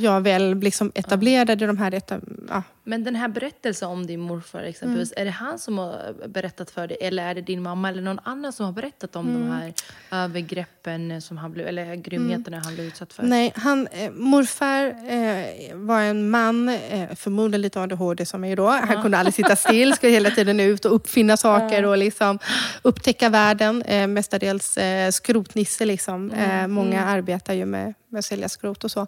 jag 0.00 0.20
väl 0.20 0.54
liksom 0.54 0.92
etablerade 0.94 1.66
de 1.66 1.78
här... 1.78 1.94
Eta, 1.94 2.20
ja. 2.48 2.62
Men 2.84 3.04
den 3.04 3.16
här 3.16 3.28
berättelsen 3.28 3.88
om 3.88 4.06
din 4.06 4.20
morfar 4.20 4.62
exempelvis, 4.62 5.12
är 5.16 5.24
det 5.24 5.30
han 5.30 5.58
som 5.58 5.78
har 5.78 6.28
berättat 6.28 6.70
för 6.70 6.86
dig 6.86 6.96
eller 7.00 7.26
är 7.26 7.34
det 7.34 7.40
din 7.40 7.62
mamma 7.62 7.88
eller 7.88 8.02
någon 8.02 8.20
annan 8.24 8.52
som 8.52 8.66
har 8.66 8.72
berättat 8.72 9.16
om 9.16 9.34
de 9.34 9.50
här 9.50 9.72
övergreppen 10.10 11.22
som 11.22 11.36
han 11.36 11.52
blev, 11.52 11.66
eller 11.66 11.94
grymheterna 11.94 12.60
han 12.64 12.74
blev 12.74 12.86
utsatt 12.86 13.12
för? 13.12 13.22
Nej, 13.22 13.52
han, 13.56 13.86
eh, 13.86 14.10
morfar 14.10 14.86
eh, 14.86 15.76
var 15.76 16.00
en 16.00 16.30
man, 16.30 16.68
eh, 16.68 17.14
förmodligen 17.14 17.62
lite 17.62 17.80
ADHD 17.80 18.26
som 18.26 18.40
mig 18.40 18.56
då. 18.56 18.68
Han 18.68 19.02
kunde 19.02 19.18
aldrig 19.18 19.34
sitta 19.34 19.56
still, 19.56 19.94
skulle 19.94 20.12
hela 20.12 20.30
tiden 20.30 20.60
ut 20.60 20.84
och 20.84 20.94
uppfinna 20.94 21.36
saker 21.36 21.84
och 21.84 21.98
liksom 21.98 22.38
upptäcka 22.82 23.28
världen. 23.28 23.82
Eh, 23.82 24.06
mestadels 24.06 24.76
eh, 24.76 25.10
skrotnisse 25.10 25.84
liksom. 25.84 26.30
Eh, 26.30 26.66
många 26.66 27.04
arbetar 27.04 27.54
ju 27.54 27.66
med, 27.66 27.94
med 28.10 28.18
att 28.18 28.24
sälja 28.24 28.48
skrot 28.48 28.84
och 28.84 28.90
så. 28.90 29.06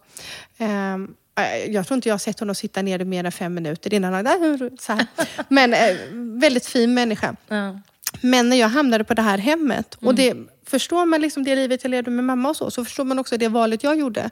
Ehm, 0.58 1.14
eh, 1.38 1.72
jag 1.72 1.86
tror 1.86 1.96
inte 1.96 2.08
jag 2.08 2.14
har 2.14 2.18
sett 2.18 2.40
honom 2.40 2.54
sitta 2.54 2.82
ner 2.82 3.00
i 3.00 3.04
mer 3.04 3.24
än 3.24 3.32
fem 3.32 3.54
minuter 3.54 3.94
innan 3.94 4.12
han... 4.14 4.26
Så 4.80 4.92
här. 4.92 5.06
Men 5.48 5.74
eh, 5.74 5.96
väldigt 6.40 6.66
fin 6.66 6.94
människa. 6.94 7.36
Ja. 7.48 7.80
Men 8.20 8.48
när 8.48 8.56
jag 8.56 8.68
hamnade 8.68 9.04
på 9.04 9.14
det 9.14 9.22
här 9.22 9.38
hemmet, 9.38 9.96
Mm. 10.00 10.08
och 10.08 10.14
det, 10.14 10.36
förstår 10.66 11.06
man 11.06 11.20
liksom 11.20 11.44
det 11.44 11.56
livet 11.56 11.84
jag 11.84 11.90
levde 11.90 12.10
med 12.10 12.24
mamma 12.24 12.48
och 12.48 12.56
så, 12.56 12.70
så 12.70 12.84
förstår 12.84 13.04
man 13.04 13.18
också 13.18 13.36
det 13.36 13.48
valet 13.48 13.84
jag 13.84 13.98
gjorde. 13.98 14.30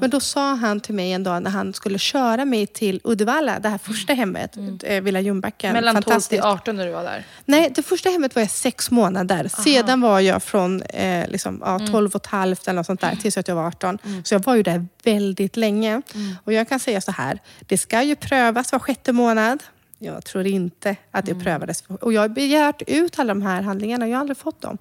Men 0.00 0.10
då 0.10 0.20
sa 0.20 0.54
han 0.54 0.80
till 0.80 0.94
mig 0.94 1.12
en 1.12 1.22
dag 1.24 1.42
när 1.42 1.50
han 1.50 1.74
skulle 1.74 1.98
köra 1.98 2.44
mig 2.44 2.66
till 2.66 3.00
Uddevalla, 3.04 3.58
det 3.58 3.68
här 3.68 3.78
första 3.78 4.12
hemmet, 4.14 4.56
mm. 4.56 5.04
Villa 5.04 5.20
Ljungbacken. 5.20 5.72
Mellan 5.72 5.94
12 5.94 6.02
till 6.02 6.10
Fantastiskt. 6.12 6.42
18 6.44 6.76
när 6.76 6.86
du 6.86 6.92
var 6.92 7.02
där. 7.04 7.24
Nej, 7.44 7.72
det 7.74 7.82
första 7.82 8.10
hemmet 8.10 8.34
var 8.34 8.42
jag 8.42 8.50
sex 8.50 8.90
månader. 8.90 9.48
Sedan 9.48 10.00
var 10.00 10.20
jag 10.20 10.42
från 10.42 10.82
eh, 10.82 11.28
liksom, 11.28 11.62
ja, 11.64 11.78
12 11.90 12.10
och 12.10 12.20
ett 12.20 12.26
halvt 12.26 12.68
eller 12.68 12.76
något 12.76 12.86
sånt 12.86 13.00
där 13.00 13.16
tills 13.16 13.38
att 13.38 13.48
jag 13.48 13.54
var 13.54 13.66
18. 13.66 13.98
Så 14.24 14.34
jag 14.34 14.44
var 14.44 14.54
ju 14.54 14.62
där 14.62 14.86
väldigt 15.04 15.56
länge. 15.56 16.02
Och 16.44 16.52
jag 16.52 16.68
kan 16.68 16.80
säga 16.80 17.00
så 17.00 17.12
här, 17.12 17.38
det 17.60 17.78
ska 17.78 18.02
ju 18.02 18.16
prövas 18.16 18.72
var 18.72 18.78
sjätte 18.78 19.12
månad. 19.12 19.62
Jag 20.04 20.24
tror 20.24 20.46
inte 20.46 20.96
att 21.10 21.26
det 21.26 21.34
prövades. 21.34 21.84
Och 22.00 22.12
jag 22.12 22.20
har 22.20 22.28
begärt 22.28 22.82
ut 22.86 23.18
alla 23.18 23.34
de 23.34 23.42
här 23.42 23.62
handlingarna, 23.62 24.08
jag 24.08 24.16
har 24.16 24.20
aldrig 24.20 24.36
fått 24.36 24.60
dem. 24.60 24.78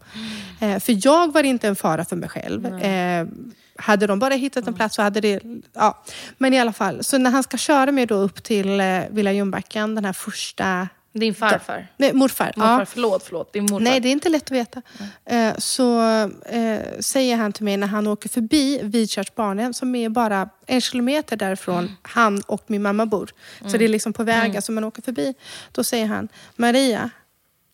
Eh, 0.62 0.80
för 0.80 1.08
jag 1.08 1.34
var 1.34 1.44
inte 1.44 1.68
en 1.68 1.76
fara 1.76 2.06
för 2.06 2.16
mig 2.16 2.30
själv. 2.30 2.66
Eh, 2.66 3.28
hade 3.76 4.08
de 4.08 4.20
bara 4.20 4.34
hittat 4.34 4.68
en 4.68 4.74
plats 4.74 4.96
så 4.96 5.02
hade 5.02 5.22
det... 5.22 5.40
Ja. 5.74 6.04
Men 6.38 6.54
i 6.54 6.60
alla 6.60 6.74
fall, 6.74 7.04
så 7.04 7.18
när 7.18 7.32
han 7.32 7.44
ska 7.44 7.58
köra 7.58 7.92
mig 7.92 8.06
då 8.06 8.16
upp 8.16 8.44
till 8.44 8.80
eh, 8.80 9.02
Villa 9.10 9.32
Ljungbacken, 9.32 9.96
den 9.96 10.06
här 10.06 10.14
första... 10.14 10.88
Din 11.14 11.36
farfar. 11.36 11.88
Nej, 11.98 12.14
morfar. 12.14 12.54
Morfar, 12.56 12.80
ja. 12.80 12.86
förlåt, 12.86 13.24
förlåt. 13.24 13.54
Din 13.54 13.64
morfar. 13.64 13.80
Nej, 13.80 14.00
det 14.00 14.08
är 14.10 14.12
inte 14.12 14.30
lätt 14.30 14.44
att 14.44 14.52
veta. 14.52 14.82
Eh, 15.26 15.56
Så 15.58 16.02
eh, 16.46 16.80
säger 17.00 17.38
han 17.38 17.54
till 17.54 17.64
mig 17.66 17.78
när 17.78 17.88
han 17.88 18.08
åker 18.08 18.30
förbi 18.30 18.80
Vidkärrsbarnen 18.84 19.74
som 19.74 19.96
är 19.96 20.10
bara 20.10 20.50
en 20.66 20.82
kilometer 20.82 21.36
därifrån 21.38 21.92
han 22.02 22.42
och 22.48 22.64
min 22.68 22.82
mamma 22.82 23.06
bor. 23.06 23.32
Så 23.66 23.78
det 23.78 23.86
är 23.86 23.90
liksom 23.90 24.14
på 24.14 24.24
vägen 24.24 24.62
som 24.62 24.76
man 24.76 24.84
åker 24.84 25.02
förbi. 25.02 25.34
Då 25.72 25.84
säger 25.84 26.06
han, 26.06 26.28
Maria, 26.56 27.10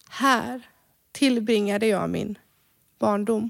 här 0.10 0.62
tillbringade 1.12 1.88
jag 1.88 2.10
min 2.10 2.38
barndom. 3.00 3.50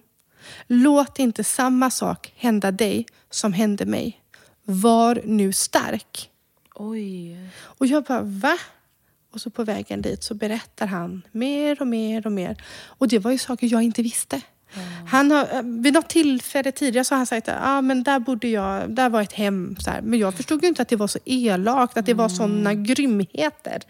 Låt 0.68 1.20
inte 1.20 1.44
samma 1.44 1.90
sak 1.92 2.34
hända 2.36 2.72
dig 2.72 3.06
som 3.30 3.54
hände 3.54 3.86
mig. 3.86 4.22
Var 4.64 5.22
nu 5.26 5.54
stark. 5.54 6.30
Oj. 6.76 7.38
Och 7.60 7.86
jag 7.88 8.04
bara, 8.04 8.22
va? 8.22 8.58
Och 9.38 9.42
så 9.42 9.50
på 9.50 9.64
vägen 9.64 10.02
dit 10.02 10.24
så 10.24 10.34
berättar 10.34 10.88
han 10.88 11.22
mer 11.32 11.82
och 11.82 11.88
mer 11.88 12.26
och 12.26 12.32
mer. 12.32 12.58
Och 12.88 13.08
det 13.08 13.20
var 13.20 13.32
ju 13.32 13.38
saker 13.38 13.68
jag 13.72 13.84
inte 13.84 14.02
visste. 14.02 14.42
Han 15.08 15.32
har, 15.32 15.42
eh, 15.54 15.62
vid 15.64 15.94
något 15.94 16.10
tillfälle 16.10 16.72
tidigare 16.72 17.06
så 17.06 17.14
har 17.14 17.18
han 17.18 17.26
sagt 17.28 17.50
att 17.50 17.58
ah, 17.62 17.82
men 17.82 18.04
där 18.04 18.20
bodde 18.20 18.48
jag, 18.48 18.90
där 18.90 19.10
var 19.10 19.22
ett 19.22 19.34
hem. 19.34 19.76
Så 19.80 19.90
här. 19.90 20.02
Men 20.02 20.20
jag 20.20 20.34
förstod 20.34 20.62
ju 20.62 20.68
inte 20.68 20.82
att 20.82 20.88
det 20.88 20.96
var 20.96 21.08
så 21.08 21.20
elakt, 21.26 21.98
att 21.98 22.06
det 22.06 22.14
var 22.14 22.30
såna 22.30 22.74
grymheter. 22.74 23.82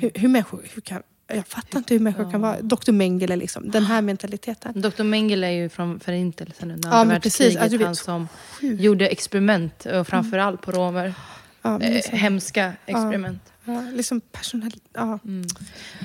Hur, 0.00 0.10
hur 0.14 0.28
människor, 0.28 0.62
hur 0.74 0.82
kan, 0.82 1.02
jag 1.26 1.46
fattar 1.46 1.78
inte 1.78 1.94
hur 1.94 2.00
människor 2.00 2.30
kan 2.30 2.40
vara 2.40 2.62
Dr 2.62 2.92
Mengele, 2.92 3.36
liksom, 3.36 3.70
den 3.70 3.84
här 3.84 4.02
mentaliteten. 4.02 4.80
Dr 4.80 5.02
Mengele 5.02 5.46
är 5.46 5.50
ju 5.50 5.68
från 5.68 6.00
Förintelsen 6.00 6.70
under 6.70 6.88
Ja, 6.88 6.94
andra 6.94 7.14
världskriget. 7.14 7.72
Vet, 7.72 7.82
han 7.82 7.96
som 7.96 8.28
gjorde 8.60 9.08
experiment, 9.08 9.86
och 9.86 10.06
framförallt 10.06 10.62
på 10.62 10.72
romer. 10.72 11.14
Ja, 11.62 11.80
Eh, 11.80 12.18
hemska 12.18 12.72
experiment. 12.86 13.42
ja, 13.46 13.52
liksom 13.92 14.20
personal, 14.20 14.70
ja. 14.92 15.18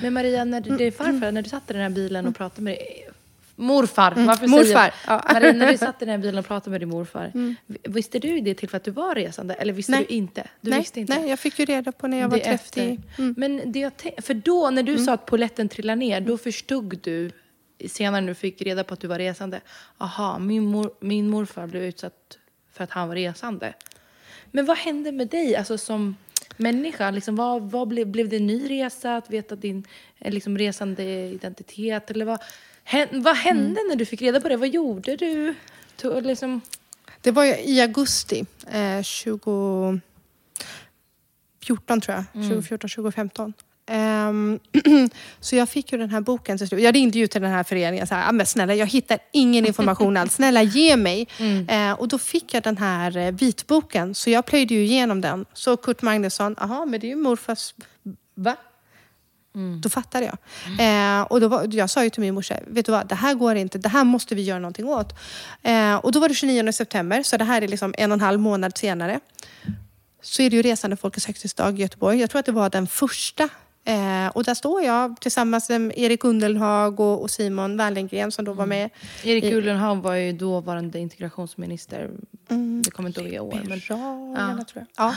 Men 0.02 0.12
Maria, 0.12 0.44
när 0.44 0.60
du, 0.60 0.76
det 0.76 0.84
är 0.84 1.00
Mm. 1.00 1.20
farfar, 1.20 1.32
när 1.32 1.42
du 1.42 1.48
satt 1.50 1.70
i 1.70 1.72
den 1.72 1.82
här 1.82 1.90
bilen 1.90 2.26
och 2.26 2.36
pratade 2.36 2.62
med 2.62 2.72
dig, 2.74 3.08
Morfar, 3.56 4.14
varför 4.26 4.46
Morfar, 4.46 4.64
säger 4.64 4.78
jag? 4.78 4.92
ja. 5.06 5.20
Mm. 5.20 5.34
Maria, 5.34 5.52
när 5.52 5.72
du 5.72 5.78
satt 5.78 6.02
i 6.02 6.04
den 6.04 6.08
här 6.08 6.18
bilen 6.18 6.38
och 6.38 6.46
pratade 6.46 6.70
med 6.70 6.80
din 6.80 6.88
morfar, 6.88 7.32
visste 7.88 8.18
du 8.18 8.40
det 8.40 8.54
till 8.54 8.68
för 8.68 8.76
att 8.76 8.84
du 8.84 8.90
var 8.90 9.14
resande? 9.14 9.54
Eller 9.54 9.72
visste 9.72 9.92
Nej. 9.92 10.04
du 10.08 10.14
inte? 10.14 10.46
Du 10.60 10.70
nej, 10.70 10.78
visste 10.78 11.00
inte? 11.00 11.18
nej, 11.18 11.28
jag 11.30 11.38
fick 11.38 11.58
ju 11.58 11.64
reda 11.64 11.92
på 11.92 12.06
när 12.06 12.18
jag 12.20 12.28
var 12.28 12.36
Det 12.38 12.46
är 12.46 12.56
30. 12.58 12.80
efter. 13.14 13.40
Men 13.40 13.72
det 13.72 13.78
jag 13.78 13.92
för 14.18 14.34
då, 14.34 14.70
när 14.70 14.82
Mm. 14.82 14.96
du 14.96 15.04
sa 15.04 15.12
att 15.12 15.26
poletten 15.26 15.68
trillade 15.68 15.96
ner, 15.96 16.20
då 16.20 16.38
förstod 16.38 16.98
du 17.02 17.30
senare 17.88 18.20
när 18.20 18.28
du 18.28 18.34
fick 18.34 18.62
reda 18.62 18.84
på 18.84 18.94
att 18.94 19.00
du 19.00 19.06
var 19.06 19.18
resande. 19.18 19.60
Aha, 19.98 20.38
min, 20.38 20.64
mor, 20.64 20.90
min 21.00 21.28
morfar 21.30 21.66
blev 21.66 21.82
utsatt 21.82 22.38
för 22.72 22.84
att 22.84 22.90
han 22.90 23.08
var 23.08 23.14
resande. 23.14 23.74
Men 24.50 24.66
vad 24.66 24.76
hände 24.78 25.12
med 25.12 25.28
dig 25.28 25.56
alltså, 25.56 25.78
som 25.78 26.16
människa? 26.58 27.10
Liksom, 27.10 27.36
vad, 27.36 27.62
vad 27.70 27.88
blev, 27.88 28.06
blev 28.06 28.28
det 28.28 28.36
en 28.36 28.46
ny 28.46 28.70
resa? 28.70 29.16
Att 29.16 29.30
veta 29.30 29.56
din 29.56 29.84
eh, 30.18 30.32
liksom, 30.32 30.58
resande 30.58 31.02
identitet? 31.28 32.10
Eller 32.10 32.24
vad, 32.24 32.38
hän, 32.84 33.08
vad 33.22 33.36
hände 33.36 33.80
Mm. 33.80 33.88
när 33.88 33.96
du 33.96 34.04
fick 34.06 34.22
reda 34.22 34.40
på 34.40 34.48
det? 34.48 34.56
Vad 34.56 34.68
gjorde 34.68 35.16
du? 35.16 35.54
To, 35.96 36.20
liksom, 36.20 36.60
Det 37.20 37.30
var 37.30 37.44
i 37.68 37.80
augusti 37.80 38.44
eh, 38.70 39.02
2014 39.02 40.00
tror 42.00 42.16
jag. 42.16 42.24
2014, 42.32 42.90
2015. 42.90 43.52
Ehm, 43.86 44.58
så 45.40 45.56
jag 45.56 45.68
fick 45.68 45.92
ju 45.92 45.98
den 45.98 46.10
här 46.10 46.20
boken 46.20 46.58
till 46.58 46.68
slut. 46.68 46.82
Jag 46.82 46.94
ringde 46.94 47.18
ju 47.18 47.26
till 47.26 47.42
den 47.42 47.50
här 47.50 47.64
föreningen 47.64 48.02
och 48.02 48.08
sa, 48.08 48.22
ah, 48.24 48.32
men 48.32 48.46
snälla 48.46 48.74
jag 48.74 48.86
hittar 48.86 49.18
ingen 49.32 49.66
information 49.66 50.16
alls. 50.16 50.34
Snälla 50.34 50.62
ge 50.62 50.96
mig. 50.96 51.28
Eh, 51.68 51.92
och 51.92 52.08
då 52.08 52.18
fick 52.18 52.54
jag 52.54 52.62
den 52.62 52.76
här 52.76 53.16
eh, 53.16 53.32
vitboken. 53.32 54.14
Så 54.14 54.30
jag 54.30 54.46
plöjde 54.46 54.74
ju 54.74 54.84
igenom 54.84 55.20
den. 55.20 55.44
Så 55.52 55.76
Kurt 55.76 56.02
Magnusson, 56.02 56.56
jaha 56.60 56.86
men 56.86 57.00
det 57.00 57.06
är 57.06 57.08
ju 57.08 57.16
morfars... 57.16 57.74
Va? 58.34 58.56
Då 59.82 59.88
fattade 59.88 60.24
jag. 60.24 60.38
Eh, 60.80 61.22
och 61.22 61.40
då 61.40 61.48
var, 61.48 61.66
jag 61.70 61.90
sa 61.90 62.04
ju 62.04 62.10
till 62.10 62.20
min 62.20 62.34
morsa, 62.34 62.56
vet 62.66 62.86
du 62.86 62.92
vad, 62.92 63.08
det 63.08 63.14
här 63.14 63.34
går 63.34 63.54
inte, 63.54 63.78
det 63.78 63.88
här 63.88 64.04
måste 64.04 64.34
vi 64.34 64.42
göra 64.42 64.58
någonting 64.58 64.88
åt. 64.88 65.14
Eh, 65.62 65.94
och 65.94 66.12
då 66.12 66.20
var 66.20 66.28
det 66.28 66.34
29 66.34 66.72
september, 66.72 67.22
så 67.22 67.36
det 67.36 67.44
här 67.44 67.62
är 67.62 67.68
liksom 67.68 67.94
en 67.98 68.10
och 68.10 68.14
en 68.14 68.20
halv 68.20 68.40
månad 68.40 68.78
senare. 68.78 69.20
Så 70.22 70.42
är 70.42 70.50
det 70.50 70.56
ju 70.56 70.62
resande 70.62 70.96
Folkets 70.96 71.26
högtidsdag 71.26 71.78
i 71.78 71.82
Göteborg. 71.82 72.20
Jag 72.20 72.30
tror 72.30 72.38
att 72.38 72.46
det 72.46 72.52
var 72.52 72.70
den 72.70 72.86
första. 72.86 73.48
Eh, 73.84 74.28
och 74.28 74.44
där 74.44 74.54
står 74.54 74.82
jag 74.82 75.20
tillsammans 75.20 75.68
med 75.68 75.92
Erik 75.96 76.24
Undelhag 76.24 77.00
och, 77.00 77.22
och 77.22 77.30
Simon 77.30 77.76
Wallengren 77.76 78.32
som 78.32 78.44
då 78.44 78.52
var 78.52 78.66
med. 78.66 78.90
Erik 79.24 79.44
Ullenhag 79.44 80.02
var 80.02 80.14
ju 80.14 80.32
dåvarande 80.32 80.98
integrationsminister. 80.98 82.10
Det 82.84 82.90
kommer 82.90 83.08
inte 83.08 83.20
i 83.20 83.38
år. 83.40 83.60
Men, 83.64 83.78
Liberalerna, 83.78 84.64
tror 84.64 84.86
jag. 84.96 85.14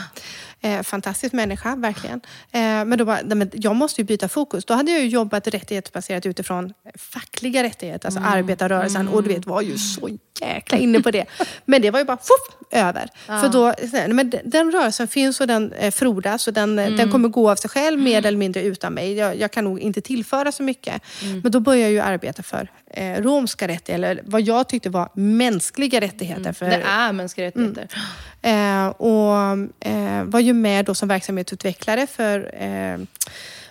Ja. 0.60 0.68
Eh, 0.68 0.82
fantastisk 0.82 1.32
människa, 1.32 1.76
verkligen. 1.76 2.20
Eh, 2.52 2.60
men 2.60 2.98
då 2.98 3.04
bara, 3.04 3.18
men 3.24 3.50
jag 3.52 3.76
måste 3.76 4.00
ju 4.00 4.04
byta 4.04 4.28
fokus. 4.28 4.64
Då 4.64 4.74
hade 4.74 4.90
jag 4.90 5.00
ju 5.00 5.06
jobbat 5.08 5.46
rättighetsbaserat 5.48 6.26
utifrån 6.26 6.72
fackliga 6.98 7.62
rättigheter, 7.62 8.06
alltså 8.08 8.20
arbetarrörelsen. 8.20 9.08
Och 9.08 9.22
du 9.22 9.28
vet, 9.28 9.46
var 9.46 9.60
ju 9.62 9.78
så 9.78 10.18
jäkla 10.40 10.78
inne 10.78 11.00
på 11.00 11.10
det. 11.10 11.24
Men 11.64 11.82
det 11.82 11.90
var 11.90 11.98
ju 11.98 12.04
bara 12.04 12.16
fuff, 12.16 12.56
över. 12.70 13.08
För 13.26 13.48
då, 13.48 13.74
men 14.14 14.30
den- 14.44 14.72
rörelsen 14.72 15.08
finns 15.08 15.40
och 15.40 15.46
den 15.46 15.72
eh, 15.72 15.90
frodas 15.90 16.48
och 16.48 16.54
den, 16.54 16.78
eh, 16.78 16.90
den 16.90 17.12
kommer 17.12 17.28
gå 17.28 17.50
av 17.50 17.56
sig 17.56 17.70
själv 17.70 18.00
mer 18.00 18.26
eller 18.26 18.38
mindre 18.38 18.62
utan 18.62 18.92
mig. 18.92 19.12
Jag, 19.14 19.36
jag 19.36 19.50
kan 19.50 19.64
nog 19.64 19.80
inte 19.80 20.00
tillföra 20.00 20.52
så 20.52 20.62
mycket. 20.62 21.02
Men 21.42 21.52
då 21.52 21.60
började 21.60 21.82
jag 21.82 21.90
ju 21.92 22.00
arbeta 22.00 22.42
för 22.42 22.70
eh, 22.90 23.22
romska 23.22 23.68
rättigheter, 23.68 23.94
eller 23.94 24.22
vad 24.24 24.40
jag 24.42 24.68
tyckte 24.68 24.90
var 24.90 25.08
mänskliga 25.14 26.00
rättigheter. 26.00 26.52
För, 26.52 26.66
det 26.66 26.82
är 26.86 27.12
mänskliga 27.26 27.46
rättigheter. 27.46 27.88
Eh, 28.42 28.86
och 28.86 29.36
eh, 29.80 30.24
var 30.24 30.40
ju 30.40 30.52
med 30.52 30.84
då 30.84 30.94
som 30.94 31.08
verksamhetsutvecklare 31.08 32.06
för 32.06 32.50
eh, 32.62 32.98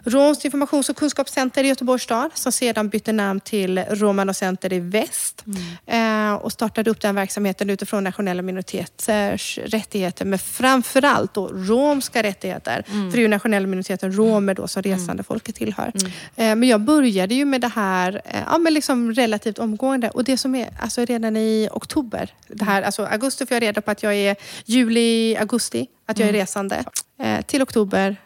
Romskt 0.05 0.45
informations 0.45 0.89
och 0.89 0.97
kunskapscenter 0.97 1.63
i 1.63 1.67
Göteborgs 1.67 2.03
stad 2.03 2.31
som 2.33 2.51
sedan 2.51 2.89
bytte 2.89 3.12
namn 3.12 3.39
till 3.39 3.79
Romano 3.79 4.33
Center 4.33 4.74
i 4.74 4.79
väst. 4.79 5.43
Eh, 5.85 6.33
och 6.33 6.51
startade 6.51 6.89
upp 6.89 7.01
den 7.01 7.15
verksamheten 7.15 7.69
utifrån 7.69 8.03
nationella 8.03 8.41
minoriteters 8.41 9.59
rättigheter 9.65 10.25
men 10.25 10.39
framförallt 10.39 11.33
då 11.33 11.47
romska 11.47 12.24
rättigheter. 12.24 12.83
För 12.88 13.12
det 13.12 13.17
är 13.17 13.21
ju 13.21 13.27
nationella 13.27 13.67
minoriteten 13.67 14.17
romer 14.17 14.53
då 14.53 14.67
som 14.67 14.81
resande 14.81 15.24
folket 15.24 15.55
tillhör. 15.55 15.91
Eh, 16.35 16.55
men 16.55 16.63
jag 16.63 16.81
började 16.81 17.35
ju 17.35 17.45
med 17.45 17.62
det 17.62 17.71
här 17.75 18.21
eh, 18.25 18.41
ja, 18.51 18.57
men 18.57 18.74
liksom 18.74 19.13
relativt 19.13 19.59
omgående 19.59 20.09
och 20.09 20.24
det 20.24 20.38
som 20.38 20.55
är 20.55 20.69
alltså 20.79 21.05
redan 21.05 21.38
i 21.38 21.69
oktober. 21.71 22.33
Det 22.47 22.65
här, 22.65 22.81
alltså 22.81 23.05
augusti 23.05 23.45
får 23.45 23.55
jag 23.55 23.63
reda 23.63 23.81
på 23.81 23.91
att 23.91 24.03
jag 24.03 24.15
är 24.15 24.35
juli, 24.65 25.38
augusti, 25.38 25.88
att 26.05 26.19
jag 26.19 26.29
är 26.29 26.33
resande. 26.33 26.83
Eh, 27.19 27.41
till 27.41 27.62
oktober 27.62 28.17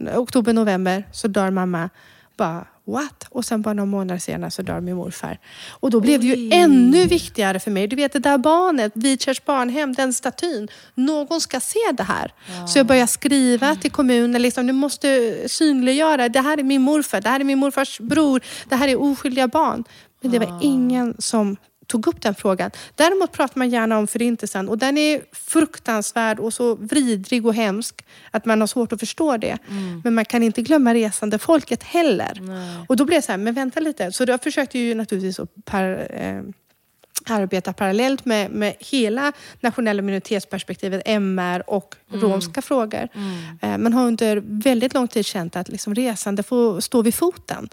oktober, 0.00 0.52
november 0.52 1.04
så 1.12 1.28
dör 1.28 1.50
mamma. 1.50 1.90
Bara 2.36 2.66
what? 2.84 3.26
Och 3.30 3.44
sen 3.44 3.62
bara 3.62 3.74
några 3.74 3.86
månader 3.86 4.18
senare 4.18 4.50
så 4.50 4.62
dör 4.62 4.80
min 4.80 4.96
morfar. 4.96 5.38
Och 5.70 5.90
då 5.90 6.00
blev 6.00 6.20
det 6.20 6.26
ju 6.26 6.50
ännu 6.52 7.06
viktigare 7.06 7.60
för 7.60 7.70
mig. 7.70 7.86
Du 7.86 7.96
vet 7.96 8.12
det 8.12 8.18
där 8.18 8.38
barnet, 8.38 8.92
Vidkärrs 8.94 9.44
barnhem, 9.44 9.92
den 9.92 10.12
statyn. 10.12 10.68
Någon 10.94 11.40
ska 11.40 11.60
se 11.60 11.78
det 11.92 12.02
här. 12.02 12.32
Så 12.66 12.78
jag 12.78 12.86
började 12.86 13.06
skriva 13.06 13.74
till 13.74 13.90
kommunen, 13.90 14.42
liksom, 14.42 14.66
du 14.66 14.72
måste 14.72 15.34
synliggöra. 15.48 16.28
Det 16.28 16.40
här 16.40 16.58
är 16.58 16.62
min 16.62 16.82
morfar, 16.82 17.20
det 17.20 17.28
här 17.28 17.40
är 17.40 17.44
min 17.44 17.58
morfars 17.58 18.00
bror. 18.00 18.40
Det 18.68 18.76
här 18.76 18.88
är 18.88 19.02
oskyldiga 19.02 19.48
barn. 19.48 19.84
Men 20.20 20.30
det 20.30 20.38
var 20.38 20.58
ingen 20.62 21.14
som 21.18 21.56
tog 21.92 22.06
upp 22.06 22.20
den 22.22 22.34
frågan. 22.34 22.70
Däremot 22.94 23.32
pratar 23.32 23.58
man 23.58 23.70
gärna 23.70 23.98
om 23.98 24.06
förintelsen 24.06 24.68
och 24.68 24.78
den 24.78 24.98
är 24.98 25.22
fruktansvärd 25.32 26.38
och 26.38 26.52
så 26.52 26.74
vridrig 26.74 27.46
och 27.46 27.54
hemsk 27.54 28.04
att 28.30 28.44
man 28.44 28.60
har 28.60 28.66
svårt 28.66 28.92
att 28.92 29.00
förstå 29.00 29.36
det. 29.36 29.58
Men 30.04 30.14
man 30.14 30.24
kan 30.24 30.42
inte 30.42 30.62
glömma 30.62 30.94
resande 30.94 31.38
folket 31.38 31.82
heller. 31.82 32.32
Och 32.88 32.96
då 32.96 33.04
blev 33.04 33.18
det 33.18 33.26
så 33.26 33.32
här, 33.32 33.38
men 33.38 33.54
vänta 33.54 33.80
lite. 33.80 34.12
Så 34.12 34.24
då 34.24 34.38
försökte 34.38 34.78
jag 34.78 34.86
ju 34.86 34.94
naturligtvis 34.94 35.40
att 35.40 35.64
per, 35.64 36.08
eh, 36.10 36.42
arbeta 37.26 37.72
parallellt 37.72 38.24
med, 38.24 38.50
med 38.50 38.74
hela 38.78 39.32
nationella 39.60 40.02
minoritetsperspektivet, 40.02 41.02
MR 41.06 41.70
och 41.70 41.96
romska 42.08 42.62
frågor. 42.62 43.08
Eh, 43.62 43.78
Men 43.78 43.92
har 43.92 44.06
under 44.06 44.42
väldigt 44.44 44.94
lång 44.94 45.08
tid 45.08 45.26
känt 45.26 45.56
att 45.56 45.68
liksom 45.68 45.94
resande 45.94 46.42
får 46.42 46.80
stå 46.80 47.02
vid 47.02 47.14
foten. 47.14 47.68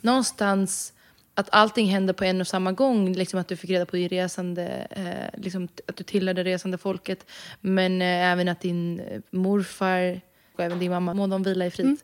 Någonstans 0.00 0.92
att 1.34 1.48
allting 1.52 1.86
hände 1.86 2.12
på 2.12 2.24
en 2.24 2.40
och 2.40 2.46
samma 2.46 2.72
gång. 2.72 3.12
Liksom 3.12 3.40
att 3.40 3.48
du 3.48 3.56
fick 3.56 3.70
reda 3.70 3.86
på 3.86 3.96
i 3.96 4.08
resande, 4.08 4.86
eh, 4.90 5.40
liksom 5.40 5.68
att 5.86 5.96
du 5.96 6.04
tillhörde 6.04 6.44
resande 6.44 6.78
folket. 6.78 7.26
Men 7.60 8.02
eh, 8.02 8.32
även 8.32 8.48
att 8.48 8.60
din 8.60 9.00
eh, 9.00 9.20
morfar 9.30 10.20
och 10.54 10.64
även 10.64 10.78
din 10.78 10.90
mamma, 10.90 11.14
må 11.14 11.26
de 11.26 11.42
vila 11.42 11.66
i 11.66 11.70
frid. 11.70 11.96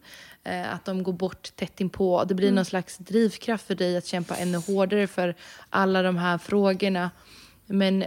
Eh, 0.45 0.75
att 0.75 0.85
de 0.85 1.03
går 1.03 1.13
bort 1.13 1.57
tätt 1.57 1.81
inpå. 1.81 2.25
Det 2.25 2.35
blir 2.35 2.53
någon 2.53 2.65
slags 2.65 2.99
drivkraft 2.99 3.67
för 3.67 3.75
dig 3.75 3.97
att 3.97 4.07
kämpa 4.07 4.37
ännu 4.37 4.59
hårdare 4.59 5.07
för 5.07 5.35
alla 5.71 6.03
de 6.03 6.17
här 6.17 6.39
frågorna. 6.39 7.11
Men 7.67 8.05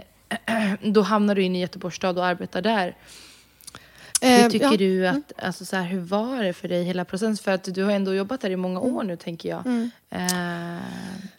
då 0.82 1.00
hamnar 1.02 1.34
du 1.34 1.42
in 1.42 1.56
i 1.56 1.60
Göteborgs 1.60 1.96
stad 1.96 2.18
och 2.18 2.26
arbetar 2.26 2.62
där. 2.62 2.96
Hur 4.24 4.44
Eh, 4.44 4.48
tycker 4.48 4.70
ja. 4.70 4.76
du 4.76 5.06
att, 5.06 5.32
alltså 5.42 5.64
så 5.64 5.76
här, 5.76 5.84
hur 5.84 6.00
var 6.00 6.42
det 6.42 6.52
för 6.52 6.68
dig 6.68 6.84
hela 6.84 7.04
processen? 7.04 7.36
För 7.36 7.50
att 7.52 7.64
du 7.74 7.84
har 7.84 7.92
ändå 7.92 8.14
jobbat 8.14 8.40
där 8.40 8.50
i 8.50 8.56
många 8.56 8.80
Mm. 8.80 8.96
år 8.96 9.02
nu 9.02 9.16
tänker 9.16 9.48
jag. 9.48 9.66
Eh, 10.10 10.76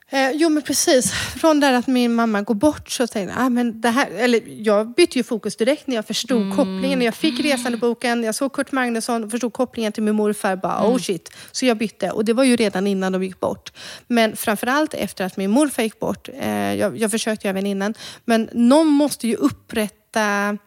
Eh, 0.09 0.31
jo 0.33 0.49
men 0.49 0.63
precis, 0.63 1.11
från 1.11 1.59
där 1.59 1.73
att 1.73 1.87
min 1.87 2.13
mamma 2.15 2.41
går 2.41 2.55
bort 2.55 2.89
så 2.89 3.07
tänkte 3.07 3.35
jag, 3.37 3.45
ah, 3.45 3.49
men 3.49 3.81
det 3.81 3.89
här, 3.89 4.07
eller 4.17 4.41
jag 4.47 4.87
bytte 4.93 5.17
ju 5.19 5.23
fokus 5.23 5.55
direkt 5.55 5.87
när 5.87 5.95
jag 5.95 6.05
förstod 6.05 6.41
Mm. 6.41 6.57
kopplingen. 6.57 6.99
När 6.99 7.05
jag 7.05 7.15
fick 7.15 7.39
resandeboken, 7.45 8.23
jag 8.23 8.35
såg 8.35 8.53
Kurt 8.53 8.71
Magnusson 8.71 9.23
och 9.23 9.31
förstod 9.31 9.53
kopplingen 9.53 9.91
till 9.91 10.03
min 10.03 10.15
morfar. 10.15 10.55
Bara, 10.55 10.79
Mm. 10.79 10.91
oh 10.91 10.97
shit. 10.99 11.31
Så 11.51 11.65
jag 11.65 11.77
bytte 11.77 12.09
och 12.11 12.25
det 12.25 12.33
var 12.33 12.43
ju 12.43 12.55
redan 12.55 12.87
innan 12.87 13.11
de 13.11 13.23
gick 13.23 13.39
bort. 13.39 13.71
Men 14.07 14.35
framförallt 14.35 14.93
efter 14.93 15.25
att 15.25 15.37
min 15.37 15.51
morfar 15.51 15.83
gick 15.83 15.99
bort, 15.99 16.29
eh, 16.39 16.73
jag, 16.73 16.97
jag 16.97 17.11
försökte 17.11 17.47
ju 17.47 17.49
även 17.49 17.65
innan, 17.65 17.93
men 18.25 18.49
någon 18.53 18.87
måste 18.87 19.27
ju 19.27 19.35
upprätta 19.35 20.57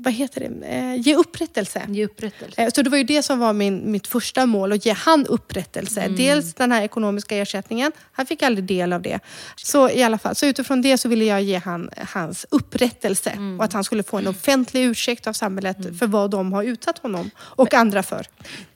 vad 0.00 0.12
heter 0.12 0.40
det, 0.40 0.66
eh, 0.66 0.94
ge 1.00 1.14
upprättelse. 1.16 1.82
ge 1.88 2.04
upprättelse. 2.04 2.62
Eh, 2.62 2.68
Så 2.70 2.82
det 2.82 2.90
var 2.90 2.98
ju 2.98 3.04
det 3.04 3.22
som 3.22 3.38
var 3.38 3.52
min, 3.52 3.90
mitt 3.92 4.06
första 4.06 4.46
mål, 4.46 4.72
att 4.72 4.86
ge 4.86 4.92
han 4.92 5.26
upprättelse. 5.26 6.00
Mm. 6.00 6.16
Dels 6.16 6.54
den 6.54 6.72
här 6.72 6.82
ekonomiska 6.82 7.36
ersättningen, 7.36 7.92
han 8.12 8.26
fick 8.26 8.42
aldrig 8.42 8.64
del 8.64 8.92
av 8.92 9.02
det. 9.02 9.20
Så 9.56 9.90
i 9.90 10.02
alla 10.02 10.18
fall, 10.18 10.34
så 10.34 10.46
utifrån 10.46 10.82
det 10.82 10.98
så 10.98 11.08
ville 11.08 11.24
jag 11.24 11.42
ge 11.42 11.58
han 11.58 11.90
hans 12.14 12.46
upprättelse 12.50 13.30
Mm. 13.30 13.58
och 13.58 13.64
att 13.64 13.72
han 13.72 13.84
skulle 13.84 14.02
få 14.02 14.16
en 14.18 14.26
offentlig 14.26 14.84
ursäkt 14.84 15.26
av 15.26 15.32
samhället 15.32 15.98
för 15.98 16.06
vad 16.06 16.30
de 16.30 16.52
har 16.52 16.62
utsatt 16.64 16.98
honom 16.98 17.30
och 17.38 17.74
andra 17.74 18.02
för. 18.02 18.26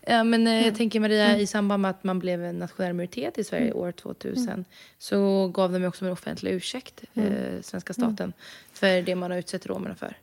Ja, 0.06 0.24
men 0.24 0.46
eh, 0.46 0.52
Mm. 0.52 0.64
jag 0.64 0.76
tänker 0.76 1.00
Maria, 1.00 1.38
i 1.38 1.46
samband 1.46 1.82
med 1.82 1.90
att 1.90 2.04
man 2.04 2.18
blev 2.18 2.44
en 2.44 2.58
nationell 2.58 2.92
minoritet 2.92 3.38
i 3.38 3.44
Sverige 3.44 3.66
Mm. 3.66 3.76
år 3.78 3.92
2000 3.92 4.64
så 4.98 5.48
gav 5.48 5.72
de 5.72 5.84
också 5.84 6.04
en 6.04 6.12
offentlig 6.12 6.52
ursäkt, 6.52 7.00
Mm. 7.14 7.28
eh, 7.32 7.62
svenska 7.62 7.92
staten, 7.92 8.32
för 8.72 9.02
det 9.02 9.14
man 9.14 9.30
har 9.30 9.38
utsatt 9.38 9.66
romerna 9.66 9.94
för. 9.94 10.16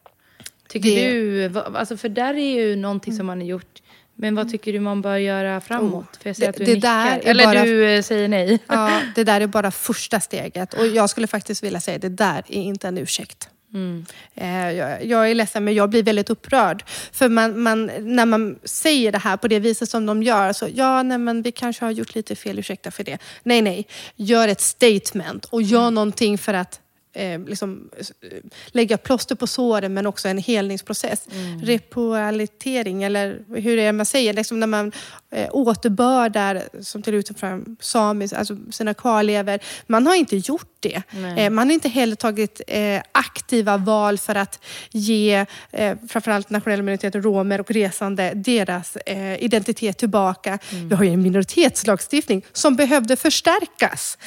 Tycker 0.69 0.89
Det- 0.89 1.47
du, 1.47 1.59
alltså 1.59 1.97
för 1.97 2.09
där 2.09 2.33
är 2.33 2.53
ju 2.59 2.75
någonting 2.75 3.13
som 3.15 3.25
man 3.25 3.39
har 3.41 3.47
gjort, 3.47 3.81
men 4.15 4.35
vad 4.35 4.51
tycker 4.51 4.73
du 4.73 4.79
man 4.79 5.01
bör 5.01 5.17
göra 5.17 5.61
framåt? 5.61 6.17
För 6.21 6.29
jag 6.29 6.35
ser 6.35 6.43
Det- 6.43 6.49
att 6.49 6.57
du 6.57 6.65
det 6.65 6.73
nickar. 6.73 7.19
Eller 7.23 7.45
bara- 7.45 7.63
du 7.63 7.85
eh, 7.91 8.01
säger 8.01 8.27
nej. 8.27 8.59
Ja, 8.67 8.99
det 9.15 9.23
där 9.23 9.41
är 9.41 9.47
bara 9.47 9.71
första 9.71 10.19
steget 10.19 10.73
och 10.73 10.87
jag 10.87 11.09
skulle 11.09 11.27
faktiskt 11.27 11.63
vilja 11.63 11.79
säga 11.79 11.97
det 11.97 12.09
där 12.09 12.43
är 12.47 12.61
inte 12.61 12.87
en 12.87 12.97
ursäkt. 12.97 13.49
Mm. 13.73 14.05
Eh, 14.35 14.71
Jag, 14.71 15.05
jag 15.05 15.29
är 15.31 15.35
ledsen 15.35 15.63
men 15.63 15.73
jag 15.73 15.89
blir 15.89 16.03
väldigt 16.03 16.29
upprörd. 16.29 16.83
För 17.11 17.29
man, 17.29 17.59
man, 17.61 17.91
när 17.99 18.25
man 18.25 18.59
säger 18.63 19.11
det 19.11 19.17
här 19.17 19.37
på 19.37 19.47
det 19.47 19.59
viset 19.59 19.89
som 19.89 20.05
de 20.05 20.23
gör, 20.23 20.53
så 20.53 20.67
ja, 20.73 21.03
nej, 21.03 21.17
men 21.17 21.41
vi 21.41 21.51
kanske 21.51 21.85
har 21.85 21.91
gjort 21.91 22.15
lite 22.15 22.35
fel, 22.35 22.59
ursäkta 22.59 22.91
för 22.91 23.03
det. 23.03 23.17
Nej, 23.43 23.61
nej. 23.61 23.87
Gör 24.15 24.47
ett 24.47 24.61
statement 24.61 25.45
och 25.45 25.61
gör 25.61 25.81
Mm. 25.81 25.93
någonting 25.93 26.37
för 26.37 26.53
att 26.53 26.79
eh, 27.13 27.39
liksom, 27.39 27.89
eh, 28.21 28.29
lägga 28.67 28.97
plåster 28.97 29.35
på 29.35 29.47
såren 29.47 29.93
men 29.93 30.05
också 30.05 30.27
en 30.27 30.37
helningsprocess. 30.37 31.27
Mm. 31.31 31.61
Repoalitering, 31.61 33.03
eller 33.03 33.39
hur 33.55 33.77
är 33.77 33.85
det 33.85 33.91
man 33.91 34.05
säger, 34.05 34.33
liksom 34.33 34.59
när 34.59 34.67
man 34.67 34.91
eh, 35.31 35.47
återbördar 35.51 36.63
som 36.81 37.01
till 37.01 37.13
utifrån 37.13 37.77
samis, 37.79 38.33
alltså 38.33 38.57
sina 38.71 38.93
kvarlever. 38.93 39.59
Man 39.87 40.07
har 40.07 40.15
inte 40.15 40.37
gjort 40.37 40.77
det. 40.79 41.01
Eh, 41.37 41.49
man 41.49 41.67
har 41.67 41.73
inte 41.73 41.89
heller 41.89 42.15
tagit 42.15 42.61
eh, 42.67 43.01
aktiva 43.11 43.77
val 43.77 44.17
för 44.17 44.35
att 44.35 44.63
ge 44.91 45.45
eh, 45.71 45.97
framförallt 46.09 46.49
nationella 46.49 46.83
minoriteter, 46.83 47.21
romer 47.21 47.59
och 47.59 47.71
resande 47.71 48.31
deras 48.35 48.95
eh, 48.95 49.43
identitet 49.43 49.97
tillbaka. 49.97 50.59
Vi 50.71 50.95
har 50.95 51.03
ju 51.03 51.09
en 51.09 51.21
minoritetslagstiftning 51.21 52.45
som 52.53 52.75
behövde 52.75 53.15
förstärkas 53.15 54.17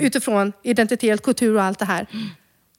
utifrån 0.00 0.52
identitet, 0.62 1.22
kultur 1.22 1.56
och 1.56 1.62
allt 1.62 1.78
det 1.78 1.84
här. 1.84 2.06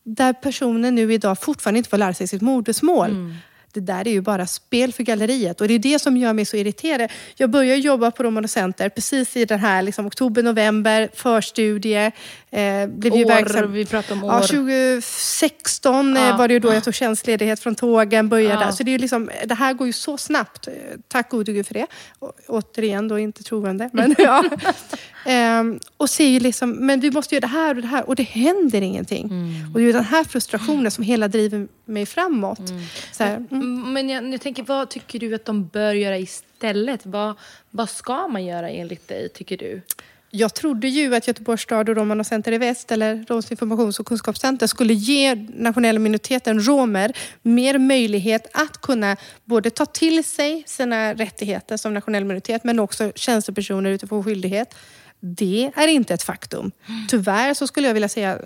Där 0.03 0.33
personen 0.33 0.95
nu 0.95 1.13
idag 1.13 1.39
fortfarande 1.39 1.77
inte 1.77 1.89
får 1.89 1.97
lära 1.97 2.13
sig 2.13 2.27
sitt 2.27 2.41
modersmål. 2.41 3.09
Mm. 3.09 3.35
Det 3.73 3.79
där 3.79 4.07
är 4.07 4.11
ju 4.11 4.21
bara 4.21 4.47
spel 4.47 4.93
för 4.93 5.03
galleriet 5.03 5.61
och 5.61 5.67
det 5.67 5.73
är 5.73 5.79
det 5.79 5.99
som 5.99 6.17
gör 6.17 6.33
mig 6.33 6.45
så 6.45 6.57
irriterad. 6.57 7.11
Jag 7.35 7.49
började 7.49 7.79
jobba 7.81 8.11
på 8.11 8.23
Romano 8.23 8.47
Center 8.47 8.89
precis 8.89 9.37
i 9.37 9.45
den 9.45 9.59
här 9.59 9.81
liksom, 9.81 10.05
oktober, 10.05 10.43
november, 10.43 11.09
förstudie. 11.13 12.05
Eh, 12.51 12.87
blev 12.87 13.15
ju 13.15 13.25
År, 13.25 13.29
verksam- 13.31 13.71
vi 13.71 13.85
pratar 13.85 14.15
om 14.15 14.23
år. 14.23 14.31
Ja, 14.33 14.41
2016 14.41 16.17
eh, 16.17 16.23
Ja. 16.23 16.37
var 16.37 16.47
det 16.47 16.53
ju 16.53 16.59
då 16.59 16.73
jag 16.73 16.83
tog 16.83 16.93
tjänstledighet 16.95 17.59
från 17.59 17.75
tågen, 17.75 18.29
började 18.29 18.53
Ja. 18.53 18.59
där. 18.59 18.71
Så 18.71 18.83
det, 18.83 18.89
är 18.89 18.93
ju 18.93 18.97
liksom, 18.97 19.29
det 19.45 19.55
här 19.55 19.73
går 19.73 19.87
ju 19.87 19.93
så 19.93 20.17
snabbt. 20.17 20.67
Eh, 20.67 20.73
Tack 21.07 21.29
gode 21.29 21.53
gud 21.53 21.67
för 21.67 21.73
det. 21.73 21.87
Å, 22.19 22.31
återigen 22.47 23.07
då 23.07 23.19
inte 23.19 23.43
troende. 23.43 23.89
Men, 23.93 24.15
ja. 24.17 24.43
ehm, 25.25 25.79
och 25.97 26.09
ser 26.09 26.27
ju 26.27 26.39
liksom, 26.39 26.71
men 26.71 26.99
vi 26.99 27.11
måste 27.11 27.35
göra 27.35 27.41
det 27.41 27.47
här 27.47 27.75
och 27.75 27.81
det 27.81 27.87
här 27.87 28.09
och 28.09 28.15
det 28.15 28.23
händer 28.23 28.81
ingenting. 28.81 29.23
Och 29.73 29.79
det 29.79 29.83
är 29.83 29.87
ju 29.87 29.91
den 29.91 30.03
här 30.05 30.23
frustrationen 30.23 30.91
som 30.91 31.03
hela 31.03 31.27
driver 31.27 31.67
mig 31.85 32.05
framåt. 32.05 32.61
Så 33.11 33.23
här, 33.23 33.35
mm. 33.51 33.60
Mm, 33.61 33.93
Men 33.93 34.09
jag, 34.09 34.33
jag 34.33 34.41
tänker, 34.41 34.63
vad 34.63 34.89
tycker 34.89 35.19
du 35.19 35.35
att 35.35 35.45
de 35.45 35.67
bör 35.67 35.93
göra 35.93 36.17
istället? 36.17 37.05
Vad, 37.05 37.35
vad 37.69 37.89
ska 37.89 38.27
man 38.27 38.45
göra 38.45 38.69
enligt 38.69 39.07
dig, 39.07 39.29
tycker 39.29 39.57
du? 39.57 39.81
Jag 40.33 40.53
trodde 40.53 40.87
ju 40.87 41.15
att 41.15 41.27
Göteborgs 41.27 41.61
stad 41.61 41.89
och 41.89 41.95
Romano 41.95 42.23
Center 42.23 42.51
i 42.51 42.57
Väst, 42.57 42.91
eller 42.91 43.25
Roms 43.27 43.51
informations 43.51 43.99
och 43.99 44.05
kunskapscenter, 44.05 44.67
skulle 44.67 44.93
ge 44.93 45.35
nationella 45.35 45.99
minoriteten 45.99 46.67
romer 46.67 47.17
mer 47.41 47.77
möjlighet 47.77 48.47
att 48.53 48.81
kunna 48.81 49.17
både 49.45 49.69
ta 49.69 49.85
till 49.85 50.23
sig 50.23 50.63
sina 50.65 51.13
rättigheter 51.13 51.77
som 51.77 51.93
nationell 51.93 52.25
minoritet, 52.25 52.63
men 52.63 52.79
också 52.79 53.11
tjänstepersoner 53.15 53.89
utifrån 53.89 54.23
skyldighet. 54.23 54.75
Det 55.23 55.71
är 55.75 55.87
inte 55.87 56.13
ett 56.13 56.23
faktum. 56.23 56.71
Tyvärr 57.09 57.53
så 57.53 57.67
skulle 57.67 57.87
jag 57.87 57.93
vilja 57.93 58.09
säga 58.09 58.39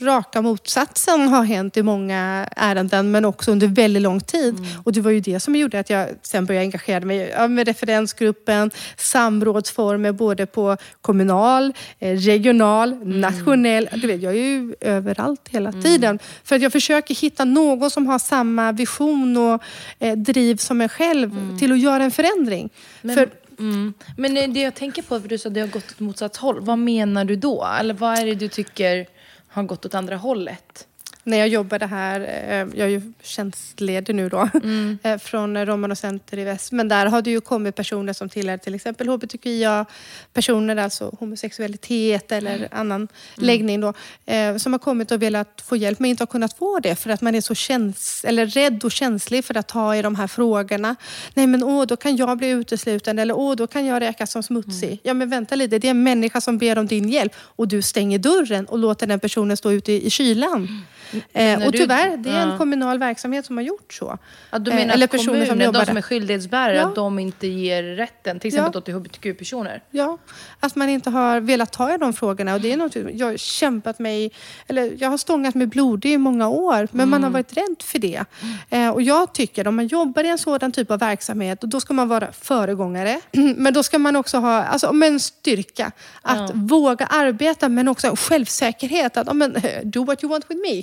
raka 0.00 0.42
motsatsen 0.42 1.28
har 1.28 1.44
hänt 1.44 1.76
i 1.76 1.82
många 1.82 2.48
ärenden 2.56 3.10
men 3.10 3.24
också 3.24 3.52
under 3.52 3.66
väldigt 3.66 4.02
lång 4.02 4.20
tid. 4.20 4.54
Och 4.84 4.92
det 4.92 5.00
var 5.00 5.10
ju 5.10 5.20
det 5.20 5.40
som 5.40 5.56
gjorde 5.56 5.80
att 5.80 5.90
jag 5.90 6.08
sen 6.22 6.46
började 6.46 6.64
engagera 6.64 7.04
mig 7.04 7.48
med 7.48 7.66
referensgruppen, 7.66 8.70
samrådsformer 8.96 10.12
både 10.12 10.46
på 10.46 10.76
kommunal, 11.00 11.72
eh, 11.98 12.16
regional, 12.16 13.06
nationell. 13.06 13.88
Du 13.92 14.06
vet, 14.06 14.22
jag 14.22 14.32
är 14.32 14.36
ju 14.36 14.74
överallt 14.80 15.48
hela 15.50 15.72
tiden. 15.72 16.18
För 16.44 16.56
att 16.56 16.62
jag 16.62 16.72
försöker 16.72 17.14
hitta 17.14 17.44
någon 17.44 17.90
som 17.90 18.06
har 18.06 18.18
samma 18.18 18.72
vision 18.72 19.36
och 19.36 19.62
eh, 19.98 20.16
driv 20.16 20.56
som 20.56 20.80
en 20.80 20.88
själv 20.88 21.58
till 21.58 21.72
att 21.72 21.78
göra 21.78 22.04
en 22.04 22.10
förändring. 22.10 22.70
För, 23.02 23.28
Mm. 23.58 23.94
Men 24.16 24.36
eh, 24.36 24.48
det 24.48 24.60
jag 24.60 24.74
tänker 24.74 25.02
på, 25.02 25.20
för 25.20 25.28
du 25.28 25.38
sa 25.38 25.48
att 25.48 25.54
det 25.54 25.60
har 25.60 25.68
gått 25.68 25.92
åt 25.92 26.00
motsatt 26.00 26.36
håll. 26.36 26.60
Vad 26.60 26.78
menar 26.78 27.24
du 27.24 27.36
då? 27.36 27.66
Eller 27.80 27.94
vad 27.94 28.18
är 28.18 28.26
det 28.26 28.34
du 28.34 28.48
tycker 28.48 29.06
har 29.48 29.62
gått 29.62 29.86
åt 29.86 29.94
andra 29.94 30.16
hållet? 30.16 30.86
När 31.26 31.36
jag 31.38 31.48
jobbade 31.48 31.86
här, 31.86 32.20
eh, 32.20 32.56
jag 32.78 32.78
är 32.78 32.86
ju 32.88 33.12
tjänstledig 33.22 34.14
nu 34.14 34.28
då, 34.28 34.48
Mm. 34.54 34.98
eh, 35.02 35.18
från 35.18 35.66
Romano 35.66 35.94
Center 35.94 36.38
i 36.38 36.44
Väst. 36.44 36.72
Men 36.72 36.88
där 36.88 37.06
har 37.06 37.22
det 37.22 37.30
ju 37.30 37.40
kommit 37.40 37.74
personer 37.74 38.12
som 38.12 38.28
tillhör 38.28 38.56
till 38.58 38.74
exempel 38.74 39.08
hbtqia-personer, 39.08 40.76
alltså 40.76 41.16
homosexualitet 41.20 42.32
eller 42.32 42.54
Mm. 42.56 42.68
annan 42.72 43.08
läggning 43.34 43.80
då, 43.80 43.92
eh, 44.26 44.56
som 44.56 44.72
har 44.72 44.78
kommit 44.78 45.10
och 45.12 45.22
velat 45.22 45.62
få 45.66 45.76
hjälp 45.76 45.98
men 45.98 46.10
inte 46.10 46.22
har 46.22 46.26
kunnat 46.26 46.58
få 46.58 46.78
det 46.80 46.96
för 46.96 47.10
att 47.10 47.20
man 47.22 47.34
är 47.34 47.40
så 47.40 47.54
käns 47.54 48.24
eller 48.24 48.46
rädd 48.46 48.84
och 48.84 48.92
känslig 48.92 49.44
för 49.44 49.56
att 49.56 49.68
ta 49.68 49.96
i 49.96 50.02
de 50.02 50.14
här 50.14 50.26
frågorna. 50.26 50.96
Nej 51.34 51.46
men 51.46 51.62
åh, 51.64 51.86
då 51.86 51.96
kan 51.96 52.16
jag 52.16 52.38
bli 52.38 52.48
utesluten 52.48 53.18
eller 53.18 53.36
åh, 53.36 53.56
då 53.56 53.66
kan 53.66 53.86
jag 53.86 54.00
räkas 54.00 54.32
som 54.32 54.42
smutsig. 54.42 54.88
Mm. 54.88 54.98
Ja 55.02 55.14
men 55.14 55.30
vänta 55.30 55.54
lite, 55.54 55.78
det 55.78 55.86
är 55.86 55.90
en 55.90 56.02
människa 56.02 56.40
som 56.40 56.58
ber 56.58 56.78
om 56.78 56.86
din 56.86 57.08
hjälp 57.08 57.32
och 57.38 57.68
du 57.68 57.82
stänger 57.82 58.18
dörren 58.18 58.66
och 58.66 58.78
låter 58.78 59.06
den 59.06 59.20
personen 59.20 59.56
stå 59.56 59.72
ute 59.72 59.92
i, 59.92 60.06
i 60.06 60.10
kylan. 60.10 60.84
Eh, 61.32 61.66
och 61.66 61.72
tyvärr, 61.72 62.16
det 62.16 62.30
är 62.30 62.42
en 62.42 62.48
ja. 62.50 62.58
kommunal 62.58 62.98
verksamhet 62.98 63.46
som 63.46 63.56
har 63.56 63.64
gjort 63.64 63.92
så. 63.92 64.18
Ja, 64.50 64.58
du 64.58 64.70
Eh, 64.70 64.76
menar 64.76 64.94
eller 64.94 65.04
att 65.04 65.10
personer 65.10 65.26
kommunen, 65.26 65.46
som 65.46 65.58
de 65.58 65.64
jobbar 65.64 65.84
som 65.84 65.94
där. 65.94 66.00
är 66.00 66.02
skyldighetsbärare, 66.02 66.76
Ja. 66.76 66.86
att 66.88 66.94
de 66.94 67.18
inte 67.18 67.46
ger 67.46 67.82
rätten, 67.82 68.40
till 68.40 68.48
exempel 68.48 68.72
Ja. 68.74 68.80
till 68.80 68.94
hbtq-personer? 68.94 69.82
Ja, 69.90 70.18
att 70.60 70.76
man 70.76 70.88
inte 70.88 71.10
har 71.10 71.40
velat 71.40 71.72
ta 71.72 71.94
i 71.94 71.98
de 71.98 72.12
frågorna. 72.12 72.54
Och 72.54 72.60
det 72.60 72.72
är 72.72 72.76
något 72.76 72.96
jag 73.14 73.26
har 73.26 73.36
kämpat 73.36 73.98
mig, 73.98 74.32
eller 74.66 74.92
jag 74.98 75.10
har 75.10 75.16
stångat 75.18 75.54
mig 75.54 75.66
blodig 75.66 76.12
i 76.12 76.18
många 76.18 76.48
år, 76.48 76.88
men 76.92 77.08
man 77.08 77.22
har 77.24 77.30
varit 77.30 77.56
rädd 77.56 77.76
för 77.82 77.98
det. 77.98 78.24
Eh, 78.70 78.88
och 78.90 79.02
jag 79.02 79.32
tycker, 79.32 79.68
om 79.68 79.76
man 79.76 79.86
jobbar 79.86 80.24
i 80.24 80.28
en 80.28 80.38
sådan 80.38 80.72
typ 80.72 80.90
av 80.90 80.98
verksamhet, 80.98 81.60
då 81.60 81.80
ska 81.80 81.94
man 81.94 82.08
vara 82.08 82.32
föregångare. 82.32 83.20
Men 83.56 83.74
då 83.74 83.82
ska 83.82 83.98
man 83.98 84.16
också 84.16 84.38
ha 84.38 84.62
alltså, 84.64 84.92
med 84.92 85.08
en 85.08 85.20
styrka 85.20 85.92
att 86.22 86.50
våga 86.54 87.06
arbeta, 87.06 87.68
men 87.68 87.88
också 87.88 88.06
en 88.06 88.16
självsäkerhet. 88.16 89.16
Att, 89.16 89.36
men, 89.36 89.56
eh, 89.56 89.62
do 89.84 90.04
what 90.04 90.22
you 90.24 90.30
want 90.30 90.44
with 90.50 90.60
me. 90.60 90.82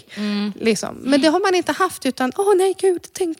Liksom. 0.59 0.95
Men 1.01 1.21
det 1.21 1.27
har 1.27 1.39
man 1.39 1.55
inte 1.55 1.71
haft, 1.71 2.05
utan, 2.05 2.31
åh 2.37 2.55
nej 2.57 2.75
gud, 2.79 3.01
tänk. 3.13 3.37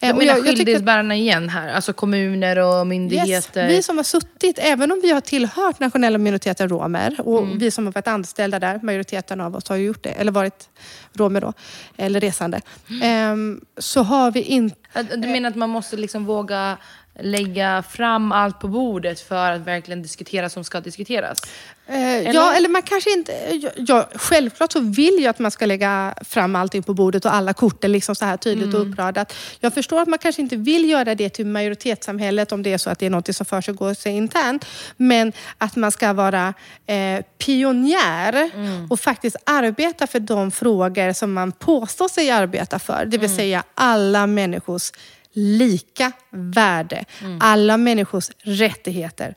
Eh, 0.00 0.08
Jag 0.08 0.16
menar 0.16 0.24
jag 0.32 0.36
tycker 0.36 0.56
skyldighetsbärarna 0.56 1.14
igen 1.16 1.48
här, 1.48 1.68
alltså 1.74 1.92
kommuner 1.92 2.58
och 2.58 2.86
myndigheter. 2.86 3.62
Yes. 3.70 3.78
Vi 3.78 3.82
som 3.82 3.96
har 3.96 4.04
suttit, 4.04 4.58
även 4.62 4.92
om 4.92 5.00
vi 5.02 5.12
har 5.12 5.20
tillhört 5.20 5.80
nationella 5.80 6.18
minoriteter 6.18 6.68
romer 6.68 7.16
och 7.20 7.42
Mm. 7.42 7.58
vi 7.58 7.70
som 7.70 7.86
har 7.86 7.92
varit 7.92 8.08
anställda 8.08 8.58
där, 8.58 8.80
majoriteten 8.82 9.40
av 9.40 9.56
oss 9.56 9.68
har 9.68 9.76
ju 9.76 9.84
gjort 9.84 10.02
det, 10.02 10.10
eller 10.10 10.32
varit 10.32 10.68
romer 11.12 11.40
då, 11.40 11.52
eller 11.96 12.20
resande, 12.20 12.60
Mm. 12.90 13.02
ehm, 13.02 13.60
så 13.78 14.02
har 14.02 14.30
vi 14.30 14.42
inte... 14.42 15.02
Du 15.02 15.28
menar 15.28 15.50
att 15.50 15.56
man 15.56 15.70
måste 15.70 15.96
liksom 15.96 16.24
våga 16.24 16.76
lägga 17.20 17.82
fram 17.90 18.32
allt 18.32 18.60
på 18.60 18.68
bordet 18.68 19.20
för 19.20 19.52
att 19.52 19.60
verkligen 19.60 20.02
diskutera 20.02 20.48
som 20.48 20.64
ska 20.64 20.80
diskuteras? 20.80 21.38
Eh, 21.88 22.20
Ja, 22.30 22.54
eller 22.54 22.68
man 22.68 22.82
kanske 22.82 23.12
inte... 23.12 23.32
Ja, 23.76 24.08
självklart 24.14 24.72
så 24.72 24.80
vill 24.80 25.16
jag 25.20 25.26
att 25.30 25.38
man 25.38 25.50
ska 25.50 25.66
lägga 25.66 26.14
fram 26.24 26.56
allting 26.56 26.82
på 26.82 26.94
bordet 26.94 27.24
och 27.24 27.34
alla 27.34 27.54
korten 27.54 27.92
liksom 27.92 28.14
så 28.14 28.24
här 28.24 28.36
tydligt 28.36 28.64
Mm. 28.74 28.80
och 28.80 28.86
uppradat. 28.88 29.34
Jag 29.60 29.74
förstår 29.74 30.00
att 30.02 30.08
man 30.08 30.18
kanske 30.18 30.42
inte 30.42 30.56
vill 30.56 30.90
göra 30.90 31.14
det 31.14 31.28
till 31.28 31.46
majoritetssamhället 31.46 32.52
om 32.52 32.62
det 32.62 32.72
är 32.72 32.78
så 32.78 32.90
att 32.90 32.98
det 32.98 33.06
är 33.06 33.10
något 33.10 33.36
som 33.36 33.46
försiggår 33.46 33.94
sig 33.94 34.12
internt. 34.12 34.64
Men 34.96 35.32
att 35.58 35.76
man 35.76 35.92
ska 35.92 36.12
vara 36.12 36.54
eh, 36.86 37.20
pionjär 37.38 38.50
Mm. 38.54 38.86
och 38.90 39.00
faktiskt 39.00 39.36
arbeta 39.46 40.06
för 40.06 40.20
de 40.20 40.50
frågor 40.50 41.12
som 41.12 41.32
man 41.32 41.52
påstår 41.52 42.08
sig 42.08 42.30
arbeta 42.30 42.78
för. 42.78 43.04
Det 43.06 43.18
vill 43.18 43.36
säga 43.36 43.62
alla 43.74 44.26
människors 44.26 44.92
lika 45.36 46.12
värde, 46.30 47.04
alla 47.40 47.76
människors 47.76 48.30
rättigheter. 48.38 49.34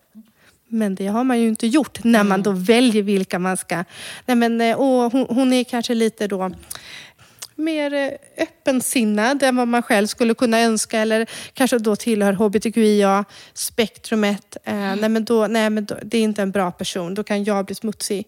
Men 0.68 0.96
det 0.96 1.08
har 1.08 1.24
man 1.24 1.40
ju 1.40 1.48
inte 1.48 1.68
gjort 1.68 2.04
när 2.04 2.24
man 2.24 2.44
då 2.44 2.52
väljer 2.52 3.04
vilka 3.04 3.40
man 3.40 3.58
ska... 3.58 3.84
Nej 4.26 4.36
men, 4.36 4.62
eh, 4.62 4.80
åh, 4.80 5.12
hon, 5.12 5.26
hon 5.30 5.54
är 5.54 5.64
kanske 5.64 5.94
lite 5.94 6.28
då 6.28 6.52
mer 7.56 7.94
eh, 7.94 8.10
öppensinnad 8.38 9.44
än 9.44 9.56
vad 9.56 9.68
man 9.68 9.84
själv 9.84 10.08
skulle 10.08 10.34
kunna 10.34 10.60
önska 10.60 11.00
eller 11.00 11.30
kanske 11.54 11.80
då 11.80 11.96
tillhör 11.96 12.34
hbtqia-spektrumet. 12.34 14.58
Eh, 14.64 14.76
nej, 14.76 15.10
men 15.10 15.26
då, 15.26 15.48
nej 15.48 15.70
men 15.70 15.86
då, 15.86 15.96
det 16.04 16.18
är 16.18 16.22
inte 16.22 16.42
en 16.42 16.52
bra 16.52 16.72
person, 16.72 17.14
då 17.14 17.24
kan 17.24 17.44
jag 17.44 17.66
bli 17.66 17.76
smutsig. 17.76 18.26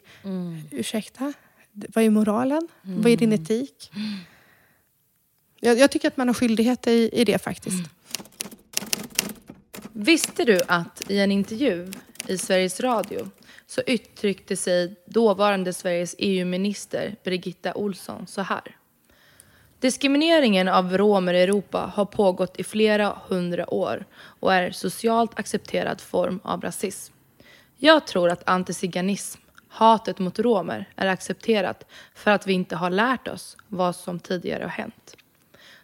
Ursäkta? 0.72 1.34
Vad 1.72 2.04
är 2.04 2.10
moralen? 2.10 2.68
Vad 2.82 3.12
är 3.12 3.18
din 3.18 3.34
etik? 3.34 3.92
Jag, 5.64 5.80
jag 5.80 5.92
tycker 5.92 6.08
att 6.08 6.18
man 6.18 6.28
har 6.28 6.34
skyldighet 6.34 6.88
i, 6.88 7.10
i 7.14 7.26
det 7.26 7.44
faktiskt. 7.44 7.78
Mm. 7.78 7.90
Visste 9.94 10.46
du 10.46 10.60
att 10.68 11.12
i 11.12 11.20
en 11.20 11.32
intervju 11.32 11.92
i 12.28 12.38
Sveriges 12.38 12.80
Radio 12.80 13.30
så 13.68 13.82
uttryckte 13.88 14.56
sig 14.56 14.96
dåvarande 15.06 15.74
Sveriges 15.74 16.16
EU-minister 16.18 17.16
Birgitta 17.24 17.74
Olsson 17.74 18.28
så 18.28 18.42
här. 18.42 18.78
Diskrimineringen 19.80 20.68
av 20.68 20.98
romer 20.98 21.34
i 21.34 21.42
Europa 21.42 21.92
har 21.96 22.06
pågått 22.06 22.60
i 22.60 22.64
flera 22.64 23.18
hundra 23.28 23.74
år 23.74 24.06
och 24.16 24.54
är 24.54 24.72
socialt 24.72 25.40
accepterad 25.40 26.02
form 26.02 26.40
av 26.44 26.62
rasism. 26.62 27.14
Jag 27.78 28.08
tror 28.08 28.30
att 28.30 28.50
antiziganism, 28.50 29.42
hatet 29.68 30.20
mot 30.20 30.40
romer, 30.40 30.90
är 30.96 31.08
accepterat 31.08 31.86
för 32.16 32.32
att 32.32 32.48
vi 32.48 32.54
inte 32.54 32.76
har 32.76 32.90
lärt 32.90 33.28
oss 33.28 33.58
vad 33.68 33.96
som 33.96 34.20
tidigare 34.20 34.64
har 34.64 34.70
hänt. 34.70 35.18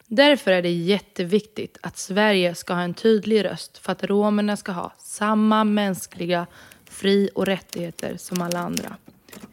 Därför 0.07 0.51
är 0.51 0.61
det 0.61 0.71
jätteviktigt 0.71 1.77
att 1.81 1.97
Sverige 1.97 2.55
ska 2.55 2.73
ha 2.73 2.81
en 2.81 2.93
tydlig 2.93 3.45
röst 3.45 3.77
för 3.77 3.91
att 3.91 4.03
romerna 4.03 4.57
ska 4.57 4.71
ha 4.71 4.93
samma 4.97 5.63
mänskliga 5.63 6.47
fri 6.85 7.29
och 7.35 7.45
rättigheter 7.45 8.17
som 8.17 8.41
alla 8.41 8.59
andra. 8.59 8.97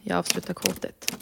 Jag 0.01 0.17
avslutar 0.17 0.53
kvotet. 0.53 1.17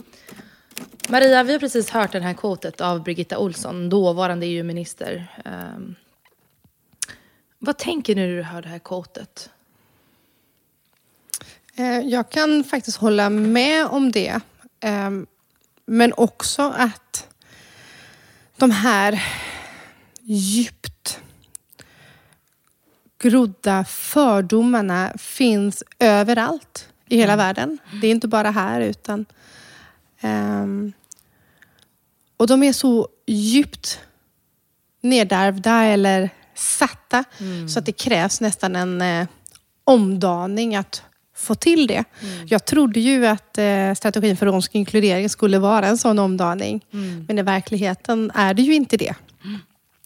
Maria, 1.10 1.44
vi 1.44 1.52
har 1.52 1.60
precis 1.60 1.90
hört 1.90 2.12
det 2.12 2.20
här 2.20 2.34
kvotet 2.34 2.82
av 2.82 3.04
Birgitta 3.04 3.38
Olsson, 3.38 3.90
dåvarande 3.90 4.46
EU-minister. 4.46 5.42
Um, 5.46 5.96
vad 7.60 7.78
tänker 7.78 8.16
du 8.16 8.22
när 8.22 8.28
du 8.28 8.44
hör 8.44 8.62
det 8.62 8.70
här 8.70 8.80
kvotet? 8.80 9.50
Eh, 11.76 12.00
jag 12.00 12.30
kan 12.30 12.64
faktiskt 12.64 12.98
hålla 12.98 13.30
med 13.30 13.88
om 13.88 14.12
det. 14.12 14.40
Um, 14.86 15.28
Men 15.86 16.14
också 16.14 16.74
att 16.78 17.28
de 18.58 18.72
här 18.72 19.24
djupt 20.22 21.20
grodda 23.20 23.86
fördomarna 23.86 25.14
finns 25.18 25.84
överallt 26.00 26.88
i 27.10 27.18
hela 27.18 27.36
världen. 27.36 27.78
Det 28.02 28.08
är 28.08 28.12
inte 28.12 28.28
bara 28.28 28.52
här 28.52 28.82
utan... 28.82 29.26
ehm, 30.20 30.94
och 32.38 32.48
de 32.48 32.64
är 32.64 32.74
så 32.74 33.08
djupt 33.26 34.00
nedärvda 35.02 35.84
eller 35.84 36.30
satta 36.56 37.24
så 37.70 37.80
att 37.80 37.86
det 37.86 37.92
krävs 37.92 38.42
nästan 38.42 38.76
en 38.76 39.02
eh, 39.02 39.28
omdaning 39.84 40.76
att 40.76 41.04
få 41.44 41.56
till 41.56 41.88
det. 41.88 42.04
Jag 42.46 42.66
trodde 42.66 43.00
ju 43.00 43.26
att 43.26 43.58
eh, 43.58 43.94
strategin 43.94 44.38
för 44.38 44.46
romsk 44.46 44.76
inkludering 44.76 45.30
skulle 45.30 45.60
vara 45.60 45.88
en 45.88 45.98
sån 45.98 46.20
omdaning. 46.20 46.86
Men 47.28 47.40
i 47.40 47.42
verkligheten 47.42 48.32
är 48.36 48.54
det 48.54 48.62
ju 48.62 48.74
inte 48.74 48.98
det. 48.98 49.16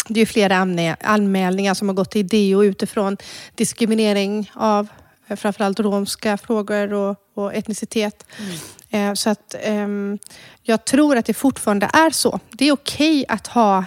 Det 0.08 0.22
är 0.22 0.26
flera 0.26 0.56
anmä- 0.56 0.96
anmälningar 1.02 1.74
som 1.74 1.88
har 1.88 1.96
gått 1.96 2.12
till 2.12 2.28
DO 2.28 2.64
utifrån 2.64 3.18
diskriminering 3.56 4.52
av 4.54 4.88
eh, 5.28 5.36
framförallt 5.36 5.80
romska 5.80 6.38
frågor 6.38 6.94
och, 6.94 7.16
och 7.34 7.54
etnicitet. 7.54 8.26
Eh, 8.90 9.14
så 9.14 9.30
att 9.30 9.56
ehm, 9.62 10.20
jag 10.64 10.86
tror 10.86 11.18
att 11.18 11.26
det 11.26 11.34
fortfarande 11.34 11.90
är 11.94 12.10
så. 12.10 12.40
Det 12.52 12.68
är 12.68 12.72
okej 12.72 13.26
att 13.28 13.48
ha 13.48 13.86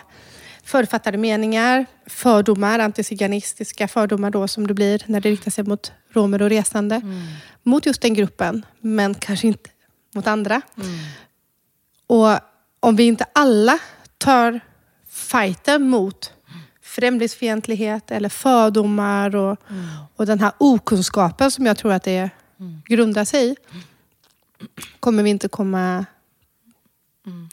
förutfattade 0.64 1.18
meningar, 1.18 1.86
fördomar, 2.10 2.78
antiziganistiska 2.78 3.88
fördomar 3.88 4.30
då 4.30 4.48
som 4.48 4.66
det 4.66 4.74
blir 4.74 5.02
när 5.06 5.20
det 5.20 5.30
riktar 5.30 5.50
sig 5.50 5.64
mot 5.64 5.92
romer 6.10 6.42
och 6.42 6.48
resande. 6.50 7.00
Mot 7.62 7.86
just 7.86 8.02
den 8.02 8.14
gruppen, 8.14 8.66
men 8.80 9.14
kanske 9.14 9.46
inte 9.46 9.70
mot 10.14 10.26
andra. 10.26 10.62
Och 12.06 12.38
om 12.80 12.96
vi 12.96 13.04
inte 13.04 13.26
alla 13.32 13.78
tar 14.18 14.60
fighten 15.08 15.88
mot 15.88 16.32
främlingsfientlighet 16.82 18.10
eller 18.10 18.28
fördomar 18.28 19.36
och, 19.36 19.58
och 20.16 20.26
den 20.26 20.40
här 20.40 20.52
okunskapen 20.58 21.50
som 21.50 21.66
jag 21.66 21.76
tror 21.76 21.92
att 21.92 22.02
det 22.02 22.30
grundar 22.84 23.24
sig 23.24 23.50
i, 23.50 23.56
kommer 25.00 25.22
vi 25.22 25.30
inte 25.30 25.48
komma 25.48 26.06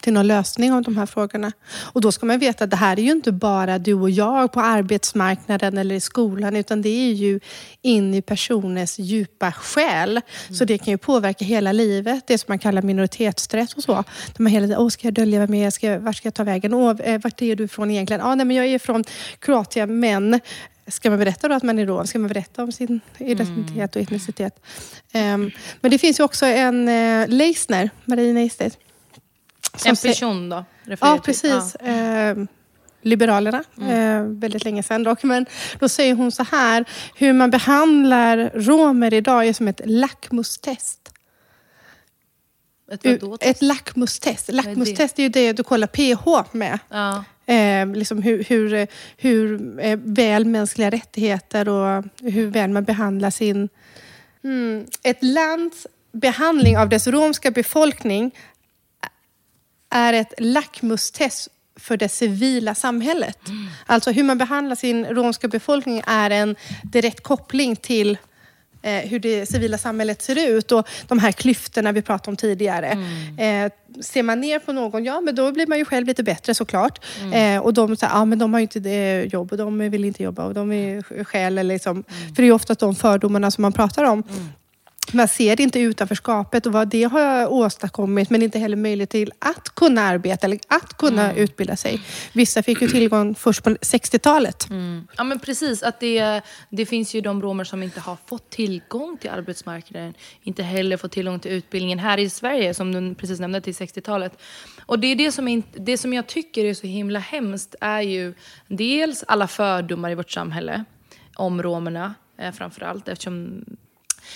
till 0.02 0.14
någon 0.14 0.28
lösning 0.28 0.74
av 0.74 0.82
de 0.82 0.98
här 0.98 1.06
frågorna. 1.06 1.52
Och 1.94 2.02
då 2.02 2.12
ska 2.12 2.26
man 2.26 2.40
veta 2.40 2.64
att 2.64 2.70
det 2.70 2.76
här 2.76 3.00
är 3.00 3.04
ju 3.04 3.12
inte 3.12 3.32
bara 3.32 3.80
du 3.80 3.94
och 3.94 4.10
jag 4.10 4.52
på 4.52 4.62
arbetsmarknaden 4.62 5.78
eller 5.78 5.96
i 5.96 6.00
skolan, 6.00 6.56
utan 6.56 6.82
det 6.82 6.90
är 6.90 7.14
ju 7.14 7.40
in 7.82 8.14
i 8.14 8.22
personens 8.22 9.00
djupa 9.00 9.52
själ. 9.52 10.22
Så 10.50 10.66
det 10.66 10.78
kan 10.78 10.88
ju 10.88 10.98
påverka 10.98 11.46
hela 11.46 11.72
livet, 11.72 12.28
det 12.28 12.38
som 12.38 12.46
man 12.48 12.60
kallar 12.60 12.82
minoritetsstress 12.82 13.74
och 13.74 13.84
så. 13.84 13.94
Där 13.94 14.04
man 14.44 14.52
hela 14.52 14.68
tiden, 14.68 14.82
åh 14.82 14.90
ska 14.90 15.08
jag 15.08 15.14
dölja 15.14 15.40
vem 15.40 15.54
jag 15.54 15.68
är, 15.68 15.72
ska 15.72 15.88
jag, 15.88 16.00
vart 16.00 16.16
ska 16.16 16.28
jag 16.28 16.34
ta 16.34 16.44
vägen? 16.44 16.74
Åh, 16.74 16.96
eh, 17.00 17.22
vart 17.24 17.42
är 17.42 17.56
du 17.56 17.64
ifrån 17.64 17.92
egentligen? 17.92 18.22
Ah, 18.22 18.36
nej, 18.36 18.46
men 18.46 18.56
jag 18.56 18.66
är 18.66 18.80
från 18.80 19.04
Kroatien, 19.40 20.00
men 20.00 20.40
Ska 20.90 21.10
man 21.10 21.20
berätta 21.20 21.48
då 21.48 21.56
att 21.56 21.64
man 21.64 21.80
är 21.80 21.86
rom? 21.86 22.08
Ska 22.08 22.20
man 22.20 22.28
berätta 22.28 22.64
om 22.64 22.72
sin 22.72 23.00
identitet 23.18 23.96
och 23.96 24.02
etnicitet? 24.02 24.60
Ehm, 25.12 25.52
men 25.82 25.92
det 25.92 25.98
finns 25.98 26.20
ju 26.20 26.24
också 26.24 26.46
en 26.46 26.90
uh, 26.90 27.28
Leisner, 27.28 27.90
Marie 28.06 28.34
Neistet, 28.34 28.78
En 29.86 29.96
person 29.96 30.50
då? 30.50 30.66
Ja, 31.02 31.20
precis. 31.24 31.76
Eh, 31.76 32.38
Liberalerna, 33.02 33.64
eh, 33.82 34.22
väldigt 34.24 34.64
länge 34.64 34.84
sedan 34.84 35.04
dock. 35.04 35.24
Men 35.24 35.46
då 35.80 35.90
säger 35.90 36.16
hon 36.16 36.32
så 36.32 36.44
här, 36.44 36.86
hur 37.16 37.34
man 37.34 37.50
behandlar 37.50 38.52
romer 38.54 39.14
idag 39.14 39.48
är 39.48 39.54
som 39.54 39.68
ett 39.68 39.82
lackmustest. 39.86 41.00
Ja. 42.90 42.94
Ett 42.94 43.22
vadå? 43.22 43.38
Ett 43.42 43.62
lackmustest. 43.62 44.52
Lackmustest 44.52 45.20
är 45.20 45.24
ju 45.24 45.30
det 45.30 45.54
du 45.54 45.64
kollar 45.64 45.88
pH 45.88 46.56
med. 46.56 46.80
Ja. 46.90 47.24
Eh, 47.54 47.88
liksom 47.88 48.22
hur 48.22 48.44
hur, 48.44 48.88
hur 49.18 49.80
eh, 49.80 50.00
väl 50.04 50.46
mänskliga 50.46 50.90
rättigheter 50.90 51.70
och 51.70 52.04
hur 52.22 52.48
väl 52.48 52.70
man 52.70 52.84
behandlar 52.84 53.30
sin... 53.30 53.70
Mm, 54.44 54.86
ett 55.04 55.24
lands 55.24 55.88
behandling 56.12 56.78
av 56.78 56.90
dess 56.90 57.08
romska 57.08 57.52
befolkning 57.52 58.32
är 59.90 60.14
ett 60.14 60.34
lackmustest 60.38 61.50
för 61.80 61.98
det 61.98 62.10
civila 62.10 62.76
samhället. 62.76 63.38
Alltså 63.86 64.12
hur 64.12 64.24
man 64.24 64.38
behandlar 64.38 64.76
sin 64.76 65.06
romska 65.06 65.48
befolkning 65.48 66.02
är 66.08 66.30
en 66.30 66.56
direkt 66.84 67.24
koppling 67.24 67.76
till 67.76 68.18
eh, 68.82 69.10
hur 69.10 69.20
det 69.20 69.46
civila 69.46 69.78
samhället 69.78 70.22
ser 70.22 70.50
ut 70.50 70.72
och 70.72 70.88
de 71.08 71.20
här 71.20 71.32
klyftorna 71.32 71.92
vi 71.92 72.02
pratade 72.02 72.30
om 72.30 72.36
tidigare. 72.38 72.88
Eh, 73.38 73.72
ser 74.02 74.24
man 74.24 74.42
ner 74.42 74.60
på 74.60 74.72
någon, 74.72 75.04
ja 75.04 75.22
men 75.22 75.36
då 75.36 75.52
blir 75.52 75.68
man 75.68 75.78
ju 75.78 75.86
själv 75.86 76.08
lite 76.08 76.24
bättre 76.24 76.54
såklart. 76.54 77.06
Eh, 77.34 77.60
och 77.60 77.74
de 77.74 77.96
säger, 77.96 78.14
ja 78.14 78.26
men 78.26 78.40
de 78.40 78.54
har 78.54 78.60
ju 78.60 78.64
inte 78.64 78.80
det 78.80 79.24
jobb 79.34 79.52
och 79.52 79.58
de 79.58 79.90
vill 79.90 80.06
inte 80.06 80.24
jobba 80.24 80.46
och 80.46 80.54
de 80.54 80.72
är 80.72 81.24
skäl 81.24 81.58
eller 81.58 81.74
liksom. 81.74 82.04
För 82.04 82.36
det 82.36 82.42
är 82.42 82.46
ju 82.46 82.52
ofta 82.52 82.74
de 82.74 82.96
fördomarna 82.96 83.52
som 83.52 83.62
man 83.62 83.74
pratar 83.74 84.04
om. 84.04 84.24
Man 85.12 85.28
ser 85.28 85.62
inte 85.62 85.80
utanförskapet 85.80 86.66
och 86.66 86.72
vad 86.72 86.88
det 86.88 87.04
har 87.04 87.48
åstadkommit 87.48 88.30
men 88.30 88.44
inte 88.44 88.60
heller 88.60 88.78
möjlighet 88.78 89.10
till 89.10 89.32
att 89.40 89.76
kunna 89.76 90.02
arbeta 90.02 90.48
eller 90.48 90.60
att 90.68 90.98
kunna 90.98 91.34
utbilda 91.34 91.76
sig. 91.76 92.02
Vissa 92.34 92.64
fick 92.64 92.82
ju 92.82 92.88
tillgång 92.88 93.36
först 93.36 93.64
på 93.64 93.70
60-talet. 93.70 94.68
Ja 95.18 95.24
men 95.24 95.40
precis, 95.40 95.84
att 95.84 96.00
det, 96.00 96.42
det 96.70 96.86
finns 96.86 97.14
ju 97.14 97.22
de 97.22 97.42
romer 97.42 97.64
som 97.64 97.84
inte 97.84 98.00
har 98.00 98.18
fått 98.26 98.50
tillgång 98.50 99.18
till 99.18 99.30
arbetsmarknaden. 99.30 100.14
Inte 100.42 100.64
heller 100.64 100.98
fått 100.98 101.12
tillgång 101.12 101.40
till 101.40 101.52
utbildningen 101.52 102.00
här 102.00 102.18
i 102.18 102.30
Sverige 102.30 102.74
som 102.74 102.92
du 102.92 103.16
precis 103.16 103.40
nämnde 103.40 103.62
till 103.62 103.74
60-talet. 103.74 104.42
Och 104.86 105.00
det 105.00 105.08
är 105.08 105.16
det 105.16 105.32
som, 105.32 105.48
inte, 105.48 105.80
det 105.80 105.98
som 105.98 106.14
jag 106.14 106.28
tycker 106.28 106.66
är 106.66 106.74
så 106.74 106.88
himla 106.88 107.20
hemskt 107.20 107.76
är 107.82 108.02
ju 108.02 108.34
dels 108.68 109.24
alla 109.28 109.48
fördomar 109.48 110.12
i 110.12 110.16
vårt 110.16 110.32
samhälle 110.32 110.84
om 111.36 111.64
romerna 111.64 112.16
eh, 112.40 112.52
framförallt 112.52 113.08
eftersom 113.08 113.64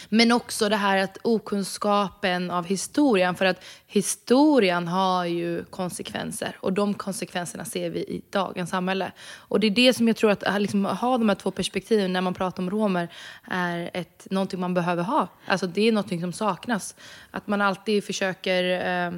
men 0.10 0.32
också 0.32 0.69
det 0.69 0.75
här 0.75 0.97
att 0.97 1.17
okunskapen 1.21 2.51
av 2.51 2.65
historien, 2.65 3.36
för 3.36 3.45
att 3.45 3.63
historien 3.88 4.88
har 4.88 5.25
ju 5.25 5.63
konsekvenser 5.63 6.58
och 6.60 6.73
de 6.73 6.93
konsekvenserna 6.93 7.65
ser 7.65 7.89
vi 7.89 7.99
i 7.99 8.21
dagens 8.30 8.69
samhälle. 8.69 9.12
Och 9.36 9.60
det 9.60 9.67
är 9.67 9.71
det 9.71 9.93
som 9.93 10.08
jag 10.08 10.17
tror 10.17 10.32
att, 10.32 10.39
liksom, 10.39 10.56
att 10.56 10.62
liksom, 10.62 10.86
ha 10.86 11.17
de 11.17 11.30
här 11.30 11.36
två 11.36 11.51
perspektiven 11.51 12.13
när 12.13 12.21
man 12.21 12.34
pratar 12.34 12.63
om 12.63 12.69
romer 12.69 13.10
är 13.43 13.91
ett, 13.93 14.27
någonting 14.30 14.60
man 14.60 14.73
behöver 14.73 15.04
ha. 15.04 15.27
Alltså 15.45 15.67
det 15.67 15.88
är 15.88 15.91
någonting 15.91 16.21
som 16.21 16.34
saknas. 16.34 16.95
Att 17.32 17.47
man 17.47 17.62
alltid 17.62 18.04
försöker 18.04 18.63
eh, 18.63 19.12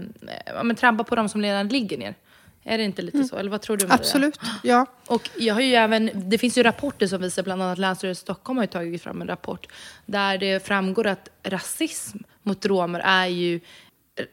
men, 0.63 0.75
trampa 0.75 1.03
på 1.03 1.15
dem 1.15 1.29
som 1.29 1.41
redan 1.41 1.67
ligger 1.67 1.97
ner. 1.97 2.15
Är 2.63 2.77
det 2.77 2.83
inte 2.83 3.01
lite 3.01 3.23
så? 3.23 3.35
Eller 3.35 3.51
vad 3.51 3.61
tror 3.61 3.77
du? 3.77 3.85
Maria? 3.85 3.95
Absolut, 3.95 4.39
ja. 4.63 4.85
Och 5.07 5.29
jag 5.37 5.53
har 5.53 5.61
ju 5.61 5.73
även, 5.73 6.09
det 6.13 6.37
finns 6.37 6.57
ju 6.57 6.63
rapporter 6.63 7.07
som 7.07 7.21
visar, 7.21 7.43
bland 7.43 7.61
annat 7.61 7.77
Länsstyrelsen 7.77 8.21
i 8.21 8.25
Stockholm 8.25 8.57
har 8.57 8.65
tagit 8.65 9.03
fram 9.03 9.21
en 9.21 9.27
rapport 9.27 9.67
där 10.05 10.37
det 10.37 10.67
framgår 10.67 11.07
att 11.07 11.29
rasism 11.43 12.17
mot 12.43 12.65
romer 12.65 12.99
är 12.99 13.27
ju 13.27 13.59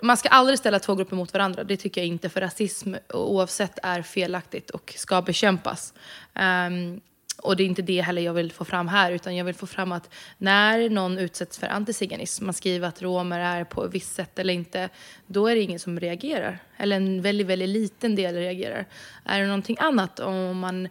man 0.02 0.16
ska 0.16 0.28
aldrig 0.28 0.58
ställa 0.58 0.78
två 0.78 0.94
grupper 0.94 1.16
mot 1.16 1.32
varandra, 1.32 1.64
det 1.64 1.76
tycker 1.76 2.00
jag 2.00 2.08
inte, 2.08 2.28
för 2.28 2.40
rasism 2.40 2.94
oavsett 3.08 3.78
är 3.82 4.02
felaktigt 4.02 4.70
och 4.70 4.94
ska 4.96 5.22
bekämpas. 5.22 5.94
Um, 6.34 7.00
och 7.42 7.56
det 7.56 7.62
är 7.62 7.66
inte 7.66 7.82
det 7.82 8.00
heller 8.00 8.22
jag 8.22 8.32
vill 8.32 8.52
få 8.52 8.64
fram 8.64 8.88
här, 8.88 9.12
utan 9.12 9.36
jag 9.36 9.44
vill 9.44 9.54
få 9.54 9.66
fram 9.66 9.92
att 9.92 10.10
när 10.38 10.90
någon 10.90 11.18
utsätts 11.18 11.58
för 11.58 11.66
antiziganism, 11.66 12.44
man 12.44 12.54
skriver 12.54 12.88
att 12.88 13.02
romer 13.02 13.40
är 13.40 13.64
på 13.64 13.84
ett 13.84 13.94
visst 13.94 14.14
sätt 14.14 14.38
eller 14.38 14.54
inte, 14.54 14.88
då 15.26 15.46
är 15.46 15.54
det 15.54 15.60
ingen 15.60 15.78
som 15.78 16.00
reagerar. 16.00 16.58
Eller 16.76 16.96
en 16.96 17.22
väldigt, 17.22 17.46
väldigt 17.46 17.68
liten 17.68 18.14
del 18.14 18.34
reagerar. 18.34 18.86
Är 19.24 19.40
det 19.40 19.46
någonting 19.46 19.76
annat, 19.80 20.20
om 20.20 20.58
man 20.58 20.88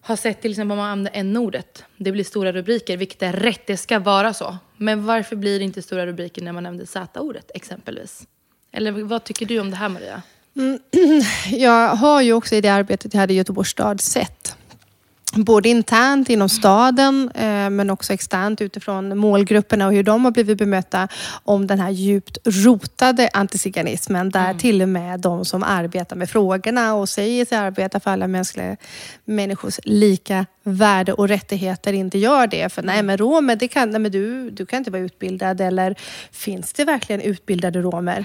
har 0.00 0.16
sett 0.16 0.42
till 0.42 0.50
exempel 0.50 0.72
om 0.72 0.78
man 0.78 0.90
använder 0.90 1.20
n-ordet, 1.20 1.84
det 1.96 2.12
blir 2.12 2.24
stora 2.24 2.52
rubriker, 2.52 2.96
vilket 2.96 3.22
är 3.22 3.32
rätt, 3.32 3.66
det 3.66 3.76
ska 3.76 3.98
vara 3.98 4.34
så. 4.34 4.56
Men 4.76 5.06
varför 5.06 5.36
blir 5.36 5.58
det 5.58 5.64
inte 5.64 5.82
stora 5.82 6.06
rubriker 6.06 6.42
när 6.42 6.52
man 6.52 6.66
använder 6.66 6.86
z-ordet 6.86 7.50
exempelvis? 7.54 8.26
Eller 8.72 8.92
vad 8.92 9.24
tycker 9.24 9.46
du 9.46 9.60
om 9.60 9.70
det 9.70 9.76
här 9.76 9.88
Maria? 9.88 10.22
Mm, 10.56 10.78
jag 11.50 11.88
har 11.88 12.22
ju 12.22 12.32
också 12.32 12.54
i 12.54 12.60
det 12.60 12.68
arbetet 12.68 13.14
jag 13.14 13.20
hade 13.20 13.32
i 13.32 13.36
Göteborgs 13.36 13.70
stad 13.70 14.00
sett 14.00 14.56
både 15.36 15.68
internt 15.68 16.28
inom 16.28 16.48
staden 16.48 17.30
eh, 17.34 17.70
men 17.70 17.90
också 17.90 18.12
externt 18.12 18.60
utifrån 18.60 19.18
målgrupperna 19.18 19.86
och 19.86 19.92
hur 19.92 20.02
de 20.02 20.24
har 20.24 20.32
blivit 20.32 20.58
bemötta 20.58 21.08
om 21.44 21.66
den 21.66 21.80
här 21.80 21.90
djupt 21.90 22.38
rotade 22.44 23.30
antiziganismen 23.32 24.30
där 24.30 24.44
mm. 24.44 24.58
till 24.58 24.82
och 24.82 24.88
med 24.88 25.20
de 25.20 25.44
som 25.44 25.62
arbetar 25.62 26.16
med 26.16 26.30
frågorna 26.30 26.94
och 26.94 27.08
säger 27.08 27.44
sig 27.44 27.58
arbeta 27.58 28.00
för 28.00 28.10
alla 28.10 28.26
mänskliga 28.26 28.76
människors 29.24 29.80
lika 29.84 30.46
värde 30.62 31.12
och 31.12 31.28
rättigheter 31.28 31.92
inte 31.92 32.18
gör 32.18 32.46
det. 32.46 32.72
För 32.72 32.82
nej 32.82 33.02
men 33.02 33.18
romer, 33.18 33.56
det 33.56 33.68
kan, 33.68 33.90
nej, 33.90 34.00
men 34.00 34.12
du, 34.12 34.50
du 34.50 34.66
kan 34.66 34.78
inte 34.78 34.90
vara 34.90 35.02
utbildad 35.02 35.60
eller 35.60 35.94
finns 36.32 36.72
det 36.72 36.84
verkligen 36.84 37.20
utbildade 37.20 37.82
romer? 37.82 38.24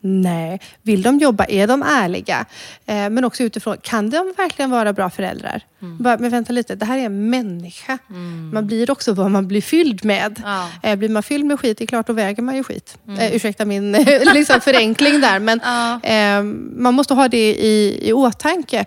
Nej. 0.00 0.60
Vill 0.82 1.02
de 1.02 1.18
jobba? 1.18 1.44
Är 1.44 1.66
de 1.66 1.82
ärliga? 1.82 2.46
Eh, 2.86 3.10
men 3.10 3.24
också 3.24 3.42
utifrån, 3.42 3.76
kan 3.82 4.10
de 4.10 4.34
verkligen 4.36 4.70
vara 4.70 4.92
bra 4.92 5.10
föräldrar? 5.10 5.62
Mm. 5.82 5.96
Bara, 5.98 6.18
men 6.18 6.30
vänta 6.30 6.52
lite, 6.52 6.74
det 6.74 6.84
här 6.84 6.98
är 6.98 7.02
en 7.02 7.30
människa. 7.30 7.98
Mm. 8.10 8.50
Man 8.54 8.66
blir 8.66 8.90
också 8.90 9.12
vad 9.12 9.30
man 9.30 9.48
blir 9.48 9.62
fylld 9.62 10.04
med. 10.04 10.42
Ja. 10.44 10.68
Eh, 10.82 10.96
blir 10.96 11.08
man 11.08 11.22
fylld 11.22 11.44
med 11.44 11.60
skit, 11.60 11.78
det 11.78 11.84
är 11.84 11.86
klart, 11.86 12.06
då 12.06 12.12
väger 12.12 12.42
man 12.42 12.56
ju 12.56 12.64
skit. 12.64 12.98
Mm. 13.06 13.20
Eh, 13.20 13.36
ursäkta 13.36 13.64
min 13.64 13.92
liksom, 14.34 14.60
förenkling 14.60 15.20
där. 15.20 15.38
Men 15.38 15.60
ja. 15.64 16.00
eh, 16.02 16.42
man 16.76 16.94
måste 16.94 17.14
ha 17.14 17.28
det 17.28 17.54
i, 17.54 18.08
i 18.08 18.12
åtanke. 18.12 18.84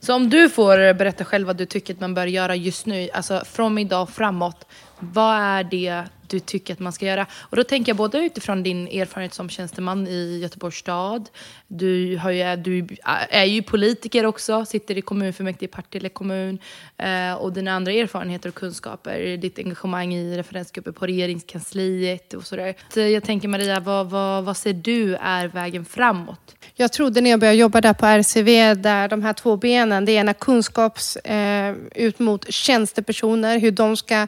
Så 0.00 0.14
om 0.14 0.30
du 0.30 0.50
får 0.50 0.94
berätta 0.94 1.24
själv 1.24 1.46
vad 1.46 1.56
du 1.56 1.66
tycker 1.66 1.94
att 1.94 2.00
man 2.00 2.14
bör 2.14 2.26
göra 2.26 2.56
just 2.56 2.86
nu, 2.86 3.08
alltså 3.14 3.42
från 3.52 3.78
idag 3.78 4.08
framåt. 4.10 4.66
Vad 5.00 5.36
är 5.36 5.64
det 5.64 6.04
du 6.28 6.40
tycker 6.40 6.72
att 6.72 6.80
man 6.80 6.92
ska 6.92 7.06
göra. 7.06 7.26
Och 7.32 7.56
då 7.56 7.64
tänker 7.64 7.90
jag 7.90 7.96
både 7.96 8.18
utifrån 8.18 8.62
din 8.62 8.88
erfarenhet 8.88 9.34
som 9.34 9.48
tjänsteman 9.48 10.06
i 10.06 10.38
Göteborgs 10.42 10.76
stad. 10.76 11.28
Du, 11.66 12.16
har 12.16 12.30
ju, 12.30 12.56
du 12.56 12.86
är 13.30 13.44
ju 13.44 13.62
politiker 13.62 14.26
också, 14.26 14.64
sitter 14.64 14.98
i 14.98 15.00
kommunfullmäktige 15.00 15.64
i 15.64 15.68
Partille 15.68 16.08
kommun. 16.08 16.58
Eh, 16.96 17.34
och 17.34 17.52
dina 17.52 17.72
andra 17.72 17.92
erfarenheter 17.92 18.48
och 18.48 18.54
kunskaper, 18.54 19.36
ditt 19.36 19.58
engagemang 19.58 20.14
i 20.14 20.36
referensgrupper 20.36 20.92
på 20.92 21.06
regeringskansliet 21.06 22.34
och 22.34 22.46
sådär. 22.46 22.74
Så 22.94 23.00
jag 23.00 23.24
tänker 23.24 23.48
Maria, 23.48 23.80
vad, 23.80 24.10
vad, 24.10 24.44
vad 24.44 24.56
ser 24.56 24.72
du 24.72 25.14
är 25.14 25.48
vägen 25.48 25.84
framåt? 25.84 26.54
Jag 26.74 26.92
trodde 26.92 27.20
när 27.20 27.30
jag 27.30 27.40
började 27.40 27.58
jobba 27.58 27.80
där 27.80 27.94
på 27.94 28.06
RCV, 28.06 28.74
där 28.74 29.08
de 29.08 29.22
här 29.22 29.32
två 29.32 29.56
benen, 29.56 30.04
det 30.04 30.12
ena 30.12 30.34
kunskaps 30.34 31.16
eh, 31.16 31.74
ut 31.94 32.18
mot 32.18 32.52
tjänstepersoner, 32.52 33.58
hur 33.58 33.70
de 33.70 33.96
ska 33.96 34.26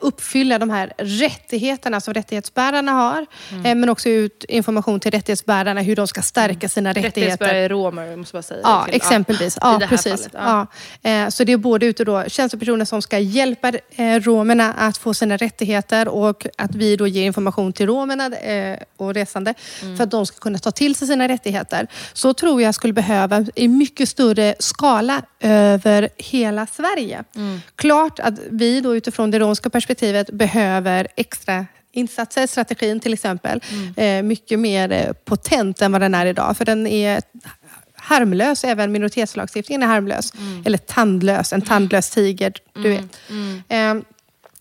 uppfylla 0.00 0.58
de 0.58 0.70
här 0.70 0.92
rättigheterna 0.98 2.00
som 2.00 2.14
rättighetsbärarna 2.14 2.92
har. 2.92 3.26
Mm. 3.50 3.66
Eh, 3.66 3.74
men 3.74 3.88
också 3.88 4.08
ut 4.08 4.44
information 4.48 5.00
till 5.00 5.10
rättighetsbärarna 5.10 5.80
hur 5.80 5.96
de 5.96 6.08
ska 6.08 6.22
stärka 6.22 6.68
sina 6.68 6.90
mm. 6.90 7.02
rättigheter. 7.02 7.20
Rättighetsbärare 7.20 7.64
är 7.64 7.68
romer, 7.68 8.16
måste 8.16 8.36
man 8.36 8.42
säga. 8.42 8.60
Ja, 8.62 8.86
exempelvis. 8.88 9.58
Ja, 9.60 9.78
ja 9.80 9.86
precis. 9.86 10.28
Ja. 10.32 10.66
Ja. 11.02 11.10
Eh, 11.10 11.28
så 11.28 11.44
det 11.44 11.52
är 11.52 11.56
både 11.56 11.86
ute 11.86 12.04
då 12.04 12.24
tjänstepersoner 12.28 12.84
som 12.84 13.02
ska 13.02 13.18
hjälpa 13.18 13.72
eh, 13.90 14.20
romerna 14.20 14.72
att 14.72 14.96
få 14.96 15.14
sina 15.14 15.36
rättigheter 15.36 16.08
och 16.08 16.46
att 16.58 16.74
vi 16.74 16.96
då 16.96 17.06
ger 17.06 17.26
information 17.26 17.72
till 17.72 17.86
romerna 17.86 18.36
eh, 18.36 18.78
och 18.96 19.14
resande 19.14 19.54
mm. 19.82 19.96
för 19.96 20.04
att 20.04 20.10
de 20.10 20.26
ska 20.26 20.38
kunna 20.38 20.58
ta 20.58 20.70
till 20.70 20.94
sig 20.94 21.08
sina 21.08 21.28
rättigheter. 21.28 21.86
Så 22.12 22.34
tror 22.34 22.62
jag 22.62 22.74
skulle 22.74 22.92
behöva 22.92 23.46
i 23.54 23.68
mycket 23.68 24.08
större 24.08 24.54
skala 24.58 25.22
över 25.40 26.08
hela 26.16 26.66
Sverige. 26.66 27.24
Mm. 27.36 27.60
Klart 27.76 28.18
att 28.18 28.34
vi 28.50 28.80
då 28.80 28.96
utifrån 28.96 29.30
det 29.30 29.38
romska 29.56 29.70
perspektivet 29.70 30.30
behöver 30.30 31.06
extra 31.16 31.66
insatser, 31.92 32.46
strategin 32.46 33.00
till 33.00 33.12
exempel, 33.12 33.60
mm. 33.70 33.94
eh, 33.96 34.28
mycket 34.28 34.58
mer 34.58 34.92
eh, 34.92 35.12
potent 35.12 35.82
än 35.82 35.92
vad 35.92 36.00
den 36.00 36.14
är 36.14 36.26
idag. 36.26 36.56
För 36.56 36.64
den 36.64 36.86
är 36.86 37.22
harmlös, 37.94 38.64
även 38.64 38.92
minoritetslagstiftningen 38.92 39.82
är 39.82 39.86
harmlös. 39.86 40.32
Mm. 40.34 40.62
Eller 40.66 40.78
tandlös, 40.78 41.52
en 41.52 41.62
tandlös 41.62 42.10
tiger, 42.10 42.52
du 42.74 42.92
mm. 42.92 42.92
vet. 42.96 43.18
Eh, 43.68 44.06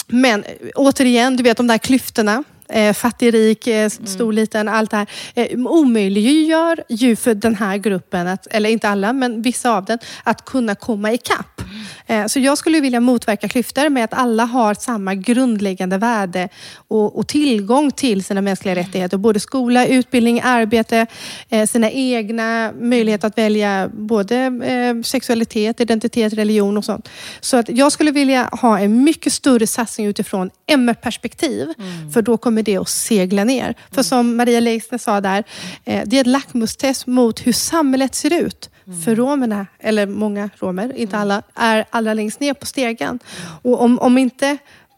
men 0.08 0.44
återigen, 0.76 1.38
du 1.38 1.44
vet 1.44 1.58
de 1.58 1.68
där 1.68 1.78
klyftorna 1.78 2.44
eh, 2.70 2.94
fattig, 2.94 3.34
rik, 3.34 3.68
eh, 3.68 3.90
stor, 3.90 4.24
mm. 4.24 4.36
liten, 4.36 4.68
allt 4.68 4.92
det 4.92 4.98
här. 4.98 5.08
Eh, 5.34 5.60
omöjliggör 5.60 6.84
ju 6.90 7.16
för 7.16 7.34
den 7.34 7.56
här 7.56 7.78
gruppen, 7.78 8.28
att, 8.28 8.48
eller 8.48 8.70
inte 8.70 8.90
alla, 8.90 9.14
men 9.14 9.42
vissa 9.42 9.72
av 9.72 9.86
den, 9.86 10.00
att 10.24 10.46
kunna 10.46 10.76
komma 10.76 11.12
ikapp. 11.14 11.62
Eh, 12.08 12.26
så 12.26 12.40
jag 12.40 12.58
skulle 12.58 12.80
vilja 12.80 13.00
motverka 13.00 13.50
klyftor 13.50 13.90
med 13.90 14.04
att 14.04 14.14
alla 14.14 14.46
har 14.46 14.74
samma 14.74 15.16
grundläggande 15.16 15.98
värde 15.98 16.50
och, 16.88 17.20
och 17.20 17.28
tillgång 17.28 17.92
till 17.92 18.24
sina 18.24 18.42
mänskliga 18.42 18.76
rättigheter. 18.76 19.18
Både 19.18 19.40
skola, 19.40 19.88
utbildning, 19.88 20.42
arbete, 20.44 21.08
eh, 21.50 21.68
sina 21.68 21.92
egna 21.92 22.72
möjligheter 22.80 23.28
att 23.28 23.38
välja 23.38 23.90
både 23.94 24.38
eh, 24.46 25.04
sexualitet, 25.04 25.82
identitet, 25.82 26.34
religion 26.34 26.78
och 26.78 26.86
sånt. 26.86 27.10
Så 27.40 27.58
att 27.58 27.70
jag 27.70 27.92
skulle 27.92 28.12
vilja 28.12 28.50
ha 28.52 28.80
en 28.80 29.04
mycket 29.04 29.34
större 29.34 29.68
satsning 29.68 30.08
utifrån 30.08 30.50
MR-perspektiv. 30.68 31.74
Mm. 31.78 32.12
För 32.12 32.22
då 32.22 32.38
kommer 32.38 32.64
det 32.64 32.78
att 32.78 32.90
segla 32.90 33.44
ner. 33.44 33.76
För 33.92 34.04
som 34.04 34.36
Maria 34.36 34.60
Leissner 34.60 34.98
sa 34.98 35.22
där, 35.22 35.44
det 35.84 36.18
är 36.18 36.22
ett 36.22 36.28
lackmustest 36.28 37.08
mot 37.08 37.48
hur 37.48 37.54
samhället 37.54 38.16
ser 38.16 38.34
ut. 38.34 38.70
Mm. 38.88 39.02
För 39.02 39.16
romerna, 39.16 39.68
eller 39.80 40.08
många 40.08 40.50
romer, 40.60 40.94
inte 40.98 41.16
mm. 41.16 41.22
alla, 41.22 41.42
är 41.54 41.86
allra 41.90 42.14
längst 42.14 42.40
ner 42.40 42.54
på 42.54 42.66
stegen. 42.66 43.10
Mm. 43.10 43.52
Och 43.62 43.82
om, 43.82 44.00
om 44.00 44.18
inte 44.18 44.58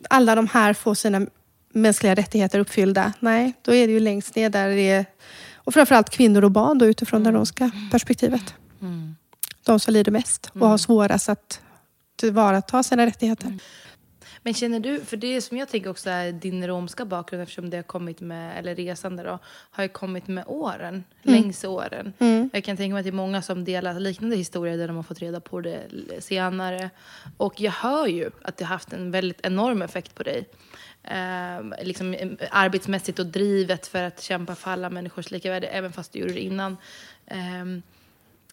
alla 0.10 0.36
de 0.36 0.48
här 0.48 0.74
får 0.74 0.94
sina 0.94 1.22
mänskliga 1.74 2.16
rättigheter 2.16 2.60
uppfyllda, 2.60 3.14
nej, 3.20 3.54
då 3.62 3.74
är 3.74 3.88
det 3.88 3.94
ju 3.94 4.00
längst 4.00 4.36
ner 4.36 4.50
där 4.50 4.70
det 4.70 4.90
är 4.90 5.06
Och 5.56 5.74
framförallt 5.74 6.10
kvinnor 6.10 6.44
och 6.44 6.52
barn 6.52 6.78
då, 6.78 6.86
utifrån 6.86 7.24
det 7.24 7.32
romska 7.32 7.72
perspektivet. 7.92 8.54
Mm. 8.82 9.16
De 9.64 9.80
som 9.80 9.94
lider 9.94 10.12
mest 10.12 10.52
och 10.54 10.68
har 10.68 10.78
svårast 10.78 11.30
att 11.30 11.62
tillvarata 12.16 12.84
sina 12.84 13.06
rättigheter. 13.06 13.60
Men 14.48 14.54
känner 14.54 14.80
du, 14.80 15.02
för 15.02 15.18
det 15.18 15.42
som 15.42 15.58
jag 15.58 15.70
tänker 15.70 15.90
också 15.90 16.10
är 16.10 16.32
din 16.32 16.68
romska 16.68 17.06
bakgrund 17.06 17.44
eftersom 17.44 17.70
det 17.70 17.78
har 17.78 17.84
kommit 17.84 18.22
med, 18.22 18.60
eller 18.60 18.76
resande 18.76 19.24
då, 19.24 19.40
har 19.46 19.84
ju 19.84 19.90
kommit 19.90 20.28
med 20.28 20.44
åren, 20.48 21.04
längs 21.22 21.64
åren. 21.64 22.14
Jag 22.54 22.64
kan 22.64 22.78
tänka 22.78 22.94
mig 22.94 23.00
att 23.00 23.06
det 23.06 23.10
är 23.10 23.12
många 23.12 23.42
som 23.42 23.64
delar 23.66 24.00
liknande 24.00 24.36
historier 24.36 24.78
där 24.78 24.88
de 24.88 24.96
har 24.96 25.04
fått 25.04 25.20
reda 25.20 25.40
på 25.40 25.62
det 25.62 25.82
senare. 26.20 26.90
Och 27.38 27.62
jag 27.62 27.72
hör 27.72 28.08
ju 28.08 28.32
att 28.42 28.58
det 28.58 28.66
har 28.66 28.70
haft 28.70 28.94
en 28.94 29.12
väldigt 29.12 29.40
enorm 29.44 29.82
effekt 29.82 30.16
på 30.16 30.24
dig. 30.24 30.50
Eh, 31.04 31.86
liksom, 31.86 32.14
eh, 32.14 32.30
arbetsmässigt 32.52 33.20
och 33.20 33.26
drivet 33.26 33.88
för 33.88 34.04
att 34.04 34.22
kämpa 34.22 34.56
för 34.56 34.72
alla 34.72 34.90
människors 34.90 35.32
lika 35.32 35.52
värde, 35.52 35.68
även 35.68 35.92
fast 35.92 36.14
du 36.14 36.20
gjorde 36.20 36.34
det 36.34 36.42
innan. 36.42 36.78
Ehm, 37.26 37.82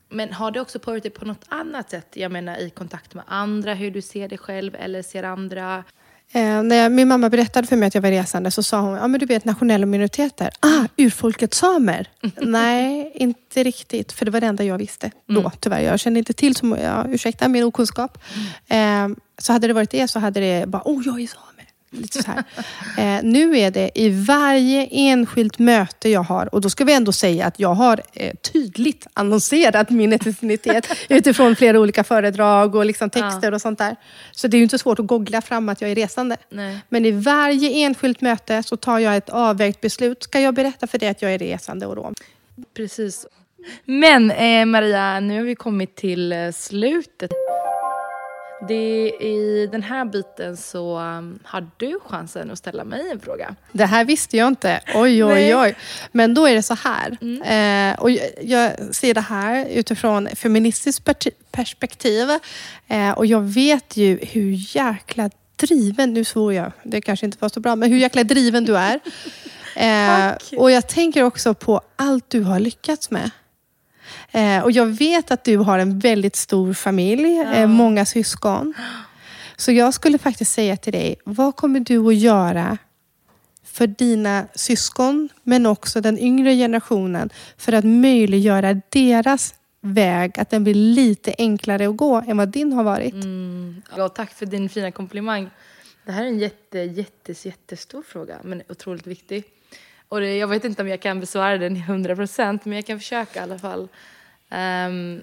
men 0.09 0.33
har 0.33 0.51
det 0.51 0.61
också 0.61 0.79
påverkat 0.79 1.03
dig 1.03 1.13
på 1.13 1.25
något 1.25 1.45
annat 1.49 1.91
sätt? 1.91 2.07
Jag 2.13 2.33
menar 2.33 2.57
i 2.59 2.71
kontakt 2.71 3.15
med 3.15 3.25
andra, 3.27 3.75
hur 3.75 3.91
du 3.91 4.03
ser 4.03 4.29
dig 4.29 4.39
själv 4.39 4.75
eller 4.75 5.03
ser 5.03 5.23
andra? 5.23 5.85
Eh, 6.33 6.63
när 6.63 6.89
min 6.89 7.09
mamma 7.09 7.31
berättade 7.31 7.67
för 7.67 7.77
mig 7.77 7.87
att 7.87 7.95
jag 7.95 8.03
var 8.03 8.11
resande 8.11 8.51
så 8.51 8.63
sa 8.63 8.81
hon, 8.81 8.95
ja 8.95 9.09
men 9.09 9.21
du 9.21 9.27
vet 9.27 9.45
nationella 9.45 9.87
minoriteter. 9.87 10.51
Ah, 10.61 10.87
urfolket 10.97 11.55
samer. 11.55 12.09
Nej, 12.37 13.13
inte 13.15 13.63
riktigt. 13.63 14.13
För 14.13 14.25
det 14.25 14.31
var 14.31 14.41
det 14.41 14.47
enda 14.47 14.65
jag 14.65 14.79
visste 14.79 15.11
då 15.27 15.53
tyvärr. 15.61 15.81
Jag 15.81 16.01
kände 16.01 16.19
inte 16.19 16.33
till, 16.33 16.57
så, 16.57 16.77
ja, 16.83 17.07
ursäkta 17.09 17.49
min 17.49 17.65
okunskap. 17.65 18.19
Eh, 18.69 19.09
så 19.39 19.53
hade 19.53 19.67
det 19.67 19.73
varit 19.73 19.91
det 19.91 20.09
så 20.09 20.19
hade 20.19 20.41
det 20.41 20.67
bara, 20.67 20.83
oh 20.85 21.03
jag 21.07 21.21
är 21.21 21.27
same. 21.27 21.54
Lite 22.01 22.23
så 22.23 22.31
här. 22.31 22.45
Eh, 22.99 23.23
nu 23.23 23.59
är 23.59 23.71
det 23.71 23.91
i 23.95 24.11
varje 24.11 24.87
enskilt 24.91 25.59
möte 25.59 26.09
jag 26.09 26.23
har, 26.23 26.55
och 26.55 26.61
då 26.61 26.71
ska 26.71 26.85
vi 26.85 26.93
ändå 26.93 27.13
säga 27.13 27.47
att 27.47 27.59
jag 27.59 27.75
har 27.75 28.03
eh, 28.13 28.35
tydligt 28.53 29.07
annonserat 29.15 29.91
min 29.91 30.13
etnicitet 30.13 30.87
utifrån 31.09 31.57
flera 31.57 31.81
olika 31.81 32.05
föredrag 32.05 32.75
och 32.75 32.87
liksom 32.87 33.11
texter 33.11 33.55
och 33.55 33.61
sånt 33.61 33.79
där. 33.79 33.97
Så 34.33 34.49
det 34.49 34.57
är 34.57 34.59
ju 34.59 34.63
inte 34.63 34.79
svårt 34.79 34.99
att 34.99 35.07
googla 35.07 35.43
fram 35.43 35.69
att 35.69 35.81
jag 35.81 35.91
är 35.91 35.95
resande. 35.95 36.37
Nej. 36.51 36.79
Men 36.89 37.07
i 37.07 37.11
varje 37.11 37.71
enskilt 37.71 38.21
möte 38.21 38.63
så 38.63 38.77
tar 38.77 38.99
jag 38.99 39.17
ett 39.17 39.31
avvägt 39.31 39.81
beslut. 39.81 40.23
Ska 40.23 40.41
jag 40.41 40.55
berätta 40.55 40.87
för 40.87 40.99
dig 40.99 41.09
att 41.09 41.23
jag 41.23 41.35
är 41.35 41.39
resande 41.39 41.87
och 41.87 41.97
rom? 41.97 42.15
Precis. 42.77 43.27
Men 43.85 44.31
eh, 44.31 44.67
Maria, 44.67 45.21
nu 45.21 45.37
har 45.37 45.45
vi 45.45 45.55
kommit 45.55 45.97
till 45.97 46.33
eh, 46.33 46.51
slutet. 46.53 47.31
Det, 48.69 49.11
I 49.21 49.69
den 49.73 49.83
här 49.83 50.05
biten 50.05 50.57
så 50.57 50.99
um, 50.99 51.39
har 51.45 51.67
du 51.77 52.01
chansen 52.07 52.51
att 52.51 52.59
ställa 52.59 52.85
mig 52.85 53.11
en 53.11 53.21
fråga. 53.21 53.55
Det 53.73 53.87
här 53.87 54.05
visste 54.05 54.37
jag 54.37 54.49
inte. 54.49 54.81
Oj, 54.95 55.25
oj, 55.25 55.57
oj. 55.57 55.77
Men 56.13 56.35
då 56.35 56.47
är 56.47 56.55
det 56.55 56.63
så 56.63 56.75
här. 56.75 57.11
Eh, 57.45 57.99
och 58.01 58.11
jag, 58.43 58.95
ser 58.95 59.15
det 59.15 59.21
här 59.21 59.67
utifrån 59.67 60.29
feministiskt 60.35 61.09
perspektiv. 61.51 62.29
Eh, 62.89 63.11
och 63.11 63.27
jag 63.27 63.41
vet 63.41 63.97
ju 63.97 64.19
hur 64.23 64.77
jäkla 64.77 65.31
driven, 65.57 66.15
nu 66.15 66.25
svor 66.25 66.55
jag, 66.55 66.73
det 66.83 67.01
kanske 67.01 67.27
inte 67.27 67.39
var 67.41 67.49
så 67.49 67.61
bra, 67.61 67.77
men 67.77 67.91
hur 67.91 67.99
jäkla 67.99 68.25
driven 68.25 68.65
du 68.65 68.77
är. 68.77 69.01
Eh, 69.77 70.31
Tack. 70.31 70.53
och 70.57 70.71
jag 70.71 70.89
tänker 70.89 71.23
också 71.23 71.55
på 71.55 71.81
allt 71.97 72.31
du 72.31 72.41
har 72.43 72.61
lyckats 72.61 73.11
med. 73.11 73.31
Eh, 74.33 74.63
och 74.63 74.73
jag 74.73 74.87
vet 74.87 75.31
att 75.31 75.45
du 75.45 75.57
har 75.57 75.79
en 75.79 75.99
väldigt 75.99 76.37
stor 76.37 76.75
familj, 76.75 77.41
eh, 77.41 77.67
många 77.67 78.05
syskon. 78.05 78.75
Så 79.57 79.73
jag 79.73 79.95
skulle 79.95 80.19
faktiskt 80.19 80.53
säga 80.53 80.77
till 80.77 80.93
dig, 80.93 81.17
vad 81.25 81.57
kommer 81.57 81.81
du 81.81 82.09
att 82.09 82.17
göra 82.17 82.79
för 83.65 83.87
dina 83.87 84.47
syskon, 84.55 85.29
men 85.43 85.67
också 85.67 86.01
den 86.01 86.19
yngre 86.19 86.55
generationen, 86.55 87.31
för 87.57 87.73
att 87.73 87.85
möjliggöra 87.85 88.81
deras 88.89 89.55
väg, 89.81 90.41
att 90.41 90.51
den 90.51 90.65
blir 90.65 90.75
lite 90.75 91.35
enklare 91.39 91.89
att 91.89 91.97
gå 91.97 92.23
än 92.27 92.37
vad 92.37 92.49
din 92.49 92.73
har 92.73 92.85
varit. 92.85 93.15
Ja, 93.97 94.09
tack 94.09 94.35
för 94.35 94.47
din 94.47 94.69
fina 94.69 94.91
komplimang. 94.91 95.51
Det 96.05 96.13
här 96.13 96.23
är 96.23 96.27
en 96.27 96.39
jätte, 96.39 96.79
jätte, 96.79 97.33
jättestor 97.49 98.03
fråga, 98.03 98.39
men 98.43 98.63
otroligt 98.69 99.07
viktig. 99.07 99.45
Och 100.09 100.21
det, 100.21 100.37
jag 100.37 100.49
vet 100.49 100.65
inte 100.65 100.83
om 100.83 100.89
jag 100.89 101.01
kan 101.01 101.21
besvara 101.21 101.59
den 101.59 101.77
i 101.77 101.81
100 101.81 102.17
procent, 102.17 102.65
men 102.65 102.77
jag 102.77 102.87
kan 102.87 102.99
försöka 102.99 103.41
i 103.41 103.43
alla 103.43 103.59
fall. 103.59 103.89
Um, 104.51 105.23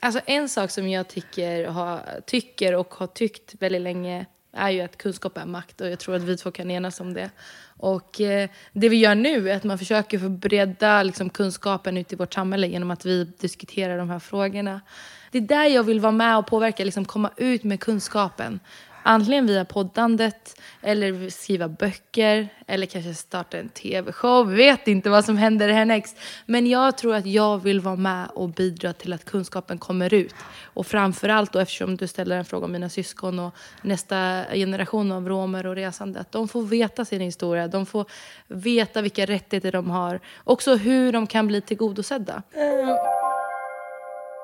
alltså 0.00 0.20
en 0.26 0.48
sak 0.48 0.70
som 0.70 0.88
jag 0.88 1.08
tycker, 1.08 1.66
har, 1.66 2.00
tycker 2.26 2.74
och 2.74 2.94
har 2.94 3.06
tyckt 3.06 3.54
väldigt 3.58 3.82
länge 3.82 4.26
är 4.52 4.70
ju 4.70 4.80
att 4.80 4.98
kunskap 4.98 5.38
är 5.38 5.46
makt 5.46 5.80
och 5.80 5.90
jag 5.90 5.98
tror 5.98 6.14
att 6.14 6.22
vi 6.22 6.36
två 6.36 6.50
kan 6.50 6.70
enas 6.70 7.00
om 7.00 7.14
det. 7.14 7.30
Och 7.76 8.20
eh, 8.20 8.50
det 8.72 8.88
vi 8.88 8.96
gör 8.96 9.14
nu 9.14 9.50
är 9.50 9.56
att 9.56 9.64
man 9.64 9.78
försöker 9.78 10.18
förbreda 10.18 11.02
liksom, 11.02 11.30
kunskapen 11.30 11.96
ute 11.96 12.14
i 12.14 12.18
vårt 12.18 12.34
samhälle 12.34 12.66
genom 12.66 12.90
att 12.90 13.06
vi 13.06 13.24
diskuterar 13.24 13.98
de 13.98 14.10
här 14.10 14.18
frågorna. 14.18 14.80
Det 15.30 15.38
är 15.38 15.42
där 15.42 15.66
jag 15.66 15.82
vill 15.82 16.00
vara 16.00 16.12
med 16.12 16.38
och 16.38 16.46
påverka, 16.46 16.84
liksom 16.84 17.04
komma 17.04 17.30
ut 17.36 17.64
med 17.64 17.80
kunskapen. 17.80 18.60
Antingen 19.02 19.46
via 19.46 19.64
poddandet, 19.64 20.60
eller 20.82 21.30
skriva 21.30 21.68
böcker, 21.68 22.48
eller 22.66 22.86
kanske 22.86 23.14
starta 23.14 23.58
en 23.58 23.68
tv-show. 23.68 24.48
Vi 24.48 24.56
vet 24.56 24.88
inte 24.88 25.10
vad 25.10 25.24
som 25.24 25.36
händer 25.36 25.68
härnäst. 25.68 26.16
Men 26.46 26.66
jag 26.66 26.98
tror 26.98 27.14
att 27.14 27.26
jag 27.26 27.58
vill 27.58 27.80
vara 27.80 27.96
med 27.96 28.28
och 28.34 28.48
bidra 28.48 28.92
till 28.92 29.12
att 29.12 29.24
kunskapen 29.24 29.78
kommer 29.78 30.14
ut. 30.14 30.34
Och 30.64 30.86
framförallt 30.86 31.52
då, 31.52 31.58
eftersom 31.58 31.96
du 31.96 32.06
ställer 32.06 32.36
en 32.36 32.44
fråga 32.44 32.64
om 32.64 32.72
mina 32.72 32.88
syskon 32.88 33.38
och 33.38 33.54
nästa 33.82 34.44
generation 34.52 35.12
av 35.12 35.28
romer 35.28 35.66
och 35.66 35.74
resande, 35.74 36.20
att 36.20 36.32
de 36.32 36.48
får 36.48 36.62
veta 36.62 37.04
sin 37.04 37.20
historia. 37.20 37.68
De 37.68 37.86
får 37.86 38.06
veta 38.48 39.02
vilka 39.02 39.26
rättigheter 39.26 39.72
de 39.72 39.90
har. 39.90 40.20
Också 40.44 40.74
hur 40.74 41.12
de 41.12 41.26
kan 41.26 41.46
bli 41.46 41.60
tillgodosedda. 41.60 42.42
Eh, 42.52 43.21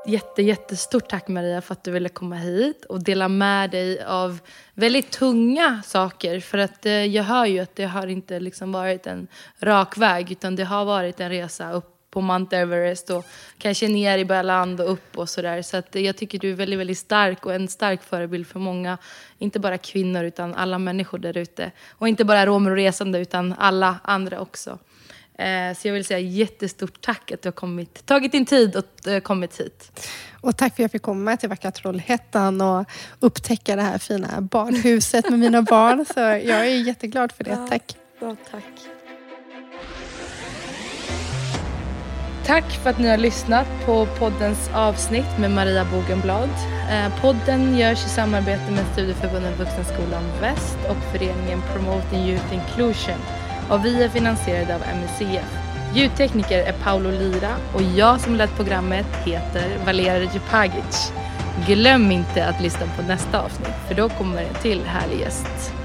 Jätte, 0.09 0.42
jättestort 0.42 1.09
tack 1.09 1.29
Maria 1.29 1.61
för 1.61 1.73
att 1.73 1.85
du 1.85 1.90
ville 1.90 2.09
komma 2.09 2.37
hit 2.37 2.85
och 2.85 3.05
dela 3.05 3.29
med 3.29 3.71
dig 3.71 4.05
av 4.05 4.40
väldigt 4.75 5.11
tunga 5.11 5.83
saker. 5.85 6.40
För 6.40 6.59
att 6.59 6.87
eh, 6.87 6.92
jag 6.92 7.25
hör 7.25 7.47
ju 7.47 7.59
att 7.59 7.77
det 7.77 7.85
har 7.85 8.07
inte 8.07 8.40
liksom 8.40 8.73
varit 8.73 9.07
en 9.07 9.29
rak 9.59 9.99
väg 9.99 10.33
utan 10.33 10.57
det 10.57 10.64
har 10.64 10.85
varit 10.85 11.21
en 11.21 11.31
resa 11.31 11.73
upp 11.73 11.94
på 12.11 12.21
Mount 12.21 12.57
Everest 12.57 13.11
och 13.11 13.25
kanske 13.59 13.88
ner 13.88 14.18
i 14.18 14.25
Berland 14.25 14.81
och 14.81 14.92
upp 14.92 15.18
och 15.18 15.29
sådär. 15.29 15.62
Så 15.62 15.77
att 15.77 15.97
eh, 15.97 16.03
jag 16.03 16.16
tycker 16.16 16.38
du 16.38 16.51
är 16.51 16.55
väldigt, 16.55 16.79
väldigt 16.79 16.99
stark 16.99 17.47
och 17.47 17.55
en 17.55 17.68
stark 17.68 18.03
förebild 18.03 18.47
för 18.47 18.59
många, 18.61 18.99
inte 19.38 19.61
bara 19.61 19.79
kvinnor 19.79 20.25
utan 20.25 20.55
alla 20.55 20.79
människor 20.79 21.18
där 21.18 21.37
ute. 21.37 21.71
Och 21.90 22.09
inte 22.09 22.25
bara 22.25 22.47
romer 22.47 22.71
och 22.71 22.77
resande 22.77 23.18
utan 23.18 23.55
alla 23.59 23.97
andra 24.03 24.40
också. 24.40 24.79
Eh, 25.38 25.74
Så 25.77 25.88
jag 25.88 25.92
vill 25.94 26.05
säga 26.05 26.18
jättestort 26.18 27.01
tack 27.01 27.33
att 27.33 27.42
du 27.42 27.46
har 27.46 27.53
kommit, 27.53 28.07
tagit 28.07 28.33
din 28.33 28.46
tid 28.46 28.77
och 28.77 29.09
eh, 29.09 29.20
kommit 29.20 29.61
hit. 29.61 30.01
Och 30.40 30.57
tack 30.57 30.77
för 30.77 30.83
att 30.83 30.85
jag 30.85 30.90
fick 30.90 31.03
komma 31.03 31.37
till 31.37 31.48
vackra 31.48 31.70
Trollhättan 31.70 32.61
och 32.61 32.85
upptäcka 33.20 33.77
det 33.77 33.83
här 33.83 33.98
fina 33.98 34.40
barnhuset 34.40 35.31
med 35.31 35.38
mina 35.38 35.62
barn. 35.62 36.05
Så 36.14 36.20
jag 36.20 36.48
är 36.48 36.87
jätteglad 36.87 37.33
för 37.33 37.44
det. 37.44 37.66
Tack. 37.70 37.96
Ja, 38.20 38.37
tack. 38.51 38.64
Tack 42.46 42.64
för 42.83 42.90
att 42.90 42.98
ni 42.98 43.09
har 43.09 43.16
lyssnat 43.16 43.66
på 43.87 44.07
poddens 44.18 44.70
avsnitt 44.74 45.38
med 45.40 45.51
Maria 45.51 45.85
Bogenblad. 45.92 46.48
Eh, 46.90 47.20
podden 47.20 47.79
görs 47.79 48.07
i 48.07 48.09
samarbete 48.09 48.70
med 48.70 48.85
Studieförbundet 48.92 49.59
Vuxenskolan 49.59 50.24
Väst 50.40 50.79
och 50.90 50.96
föreningen 51.12 51.62
Promoting 51.72 52.18
Youth 52.20 52.55
Inclusion 52.55 53.18
och 53.70 53.85
vi 53.85 54.02
är 54.02 54.09
finansierade 54.09 54.74
av 54.74 54.81
MUCF. 54.81 55.68
Ljudtekniker 55.94 56.59
är 56.59 56.72
Paolo 56.72 57.11
Lira 57.11 57.57
och 57.74 57.83
jag 57.83 58.20
som 58.20 58.35
lett 58.35 58.57
programmet 58.57 59.07
heter 59.24 59.78
Valera 59.87 60.18
Djupagic. 60.18 61.12
Glöm 61.66 62.11
inte 62.11 62.46
att 62.46 62.61
lyssna 62.61 62.87
på 62.96 63.02
nästa 63.02 63.42
avsnitt 63.42 63.74
för 63.88 63.94
då 63.94 64.09
kommer 64.09 64.42
en 64.42 64.54
till 64.54 64.81
härlig 64.85 65.20
gäst. 65.20 65.78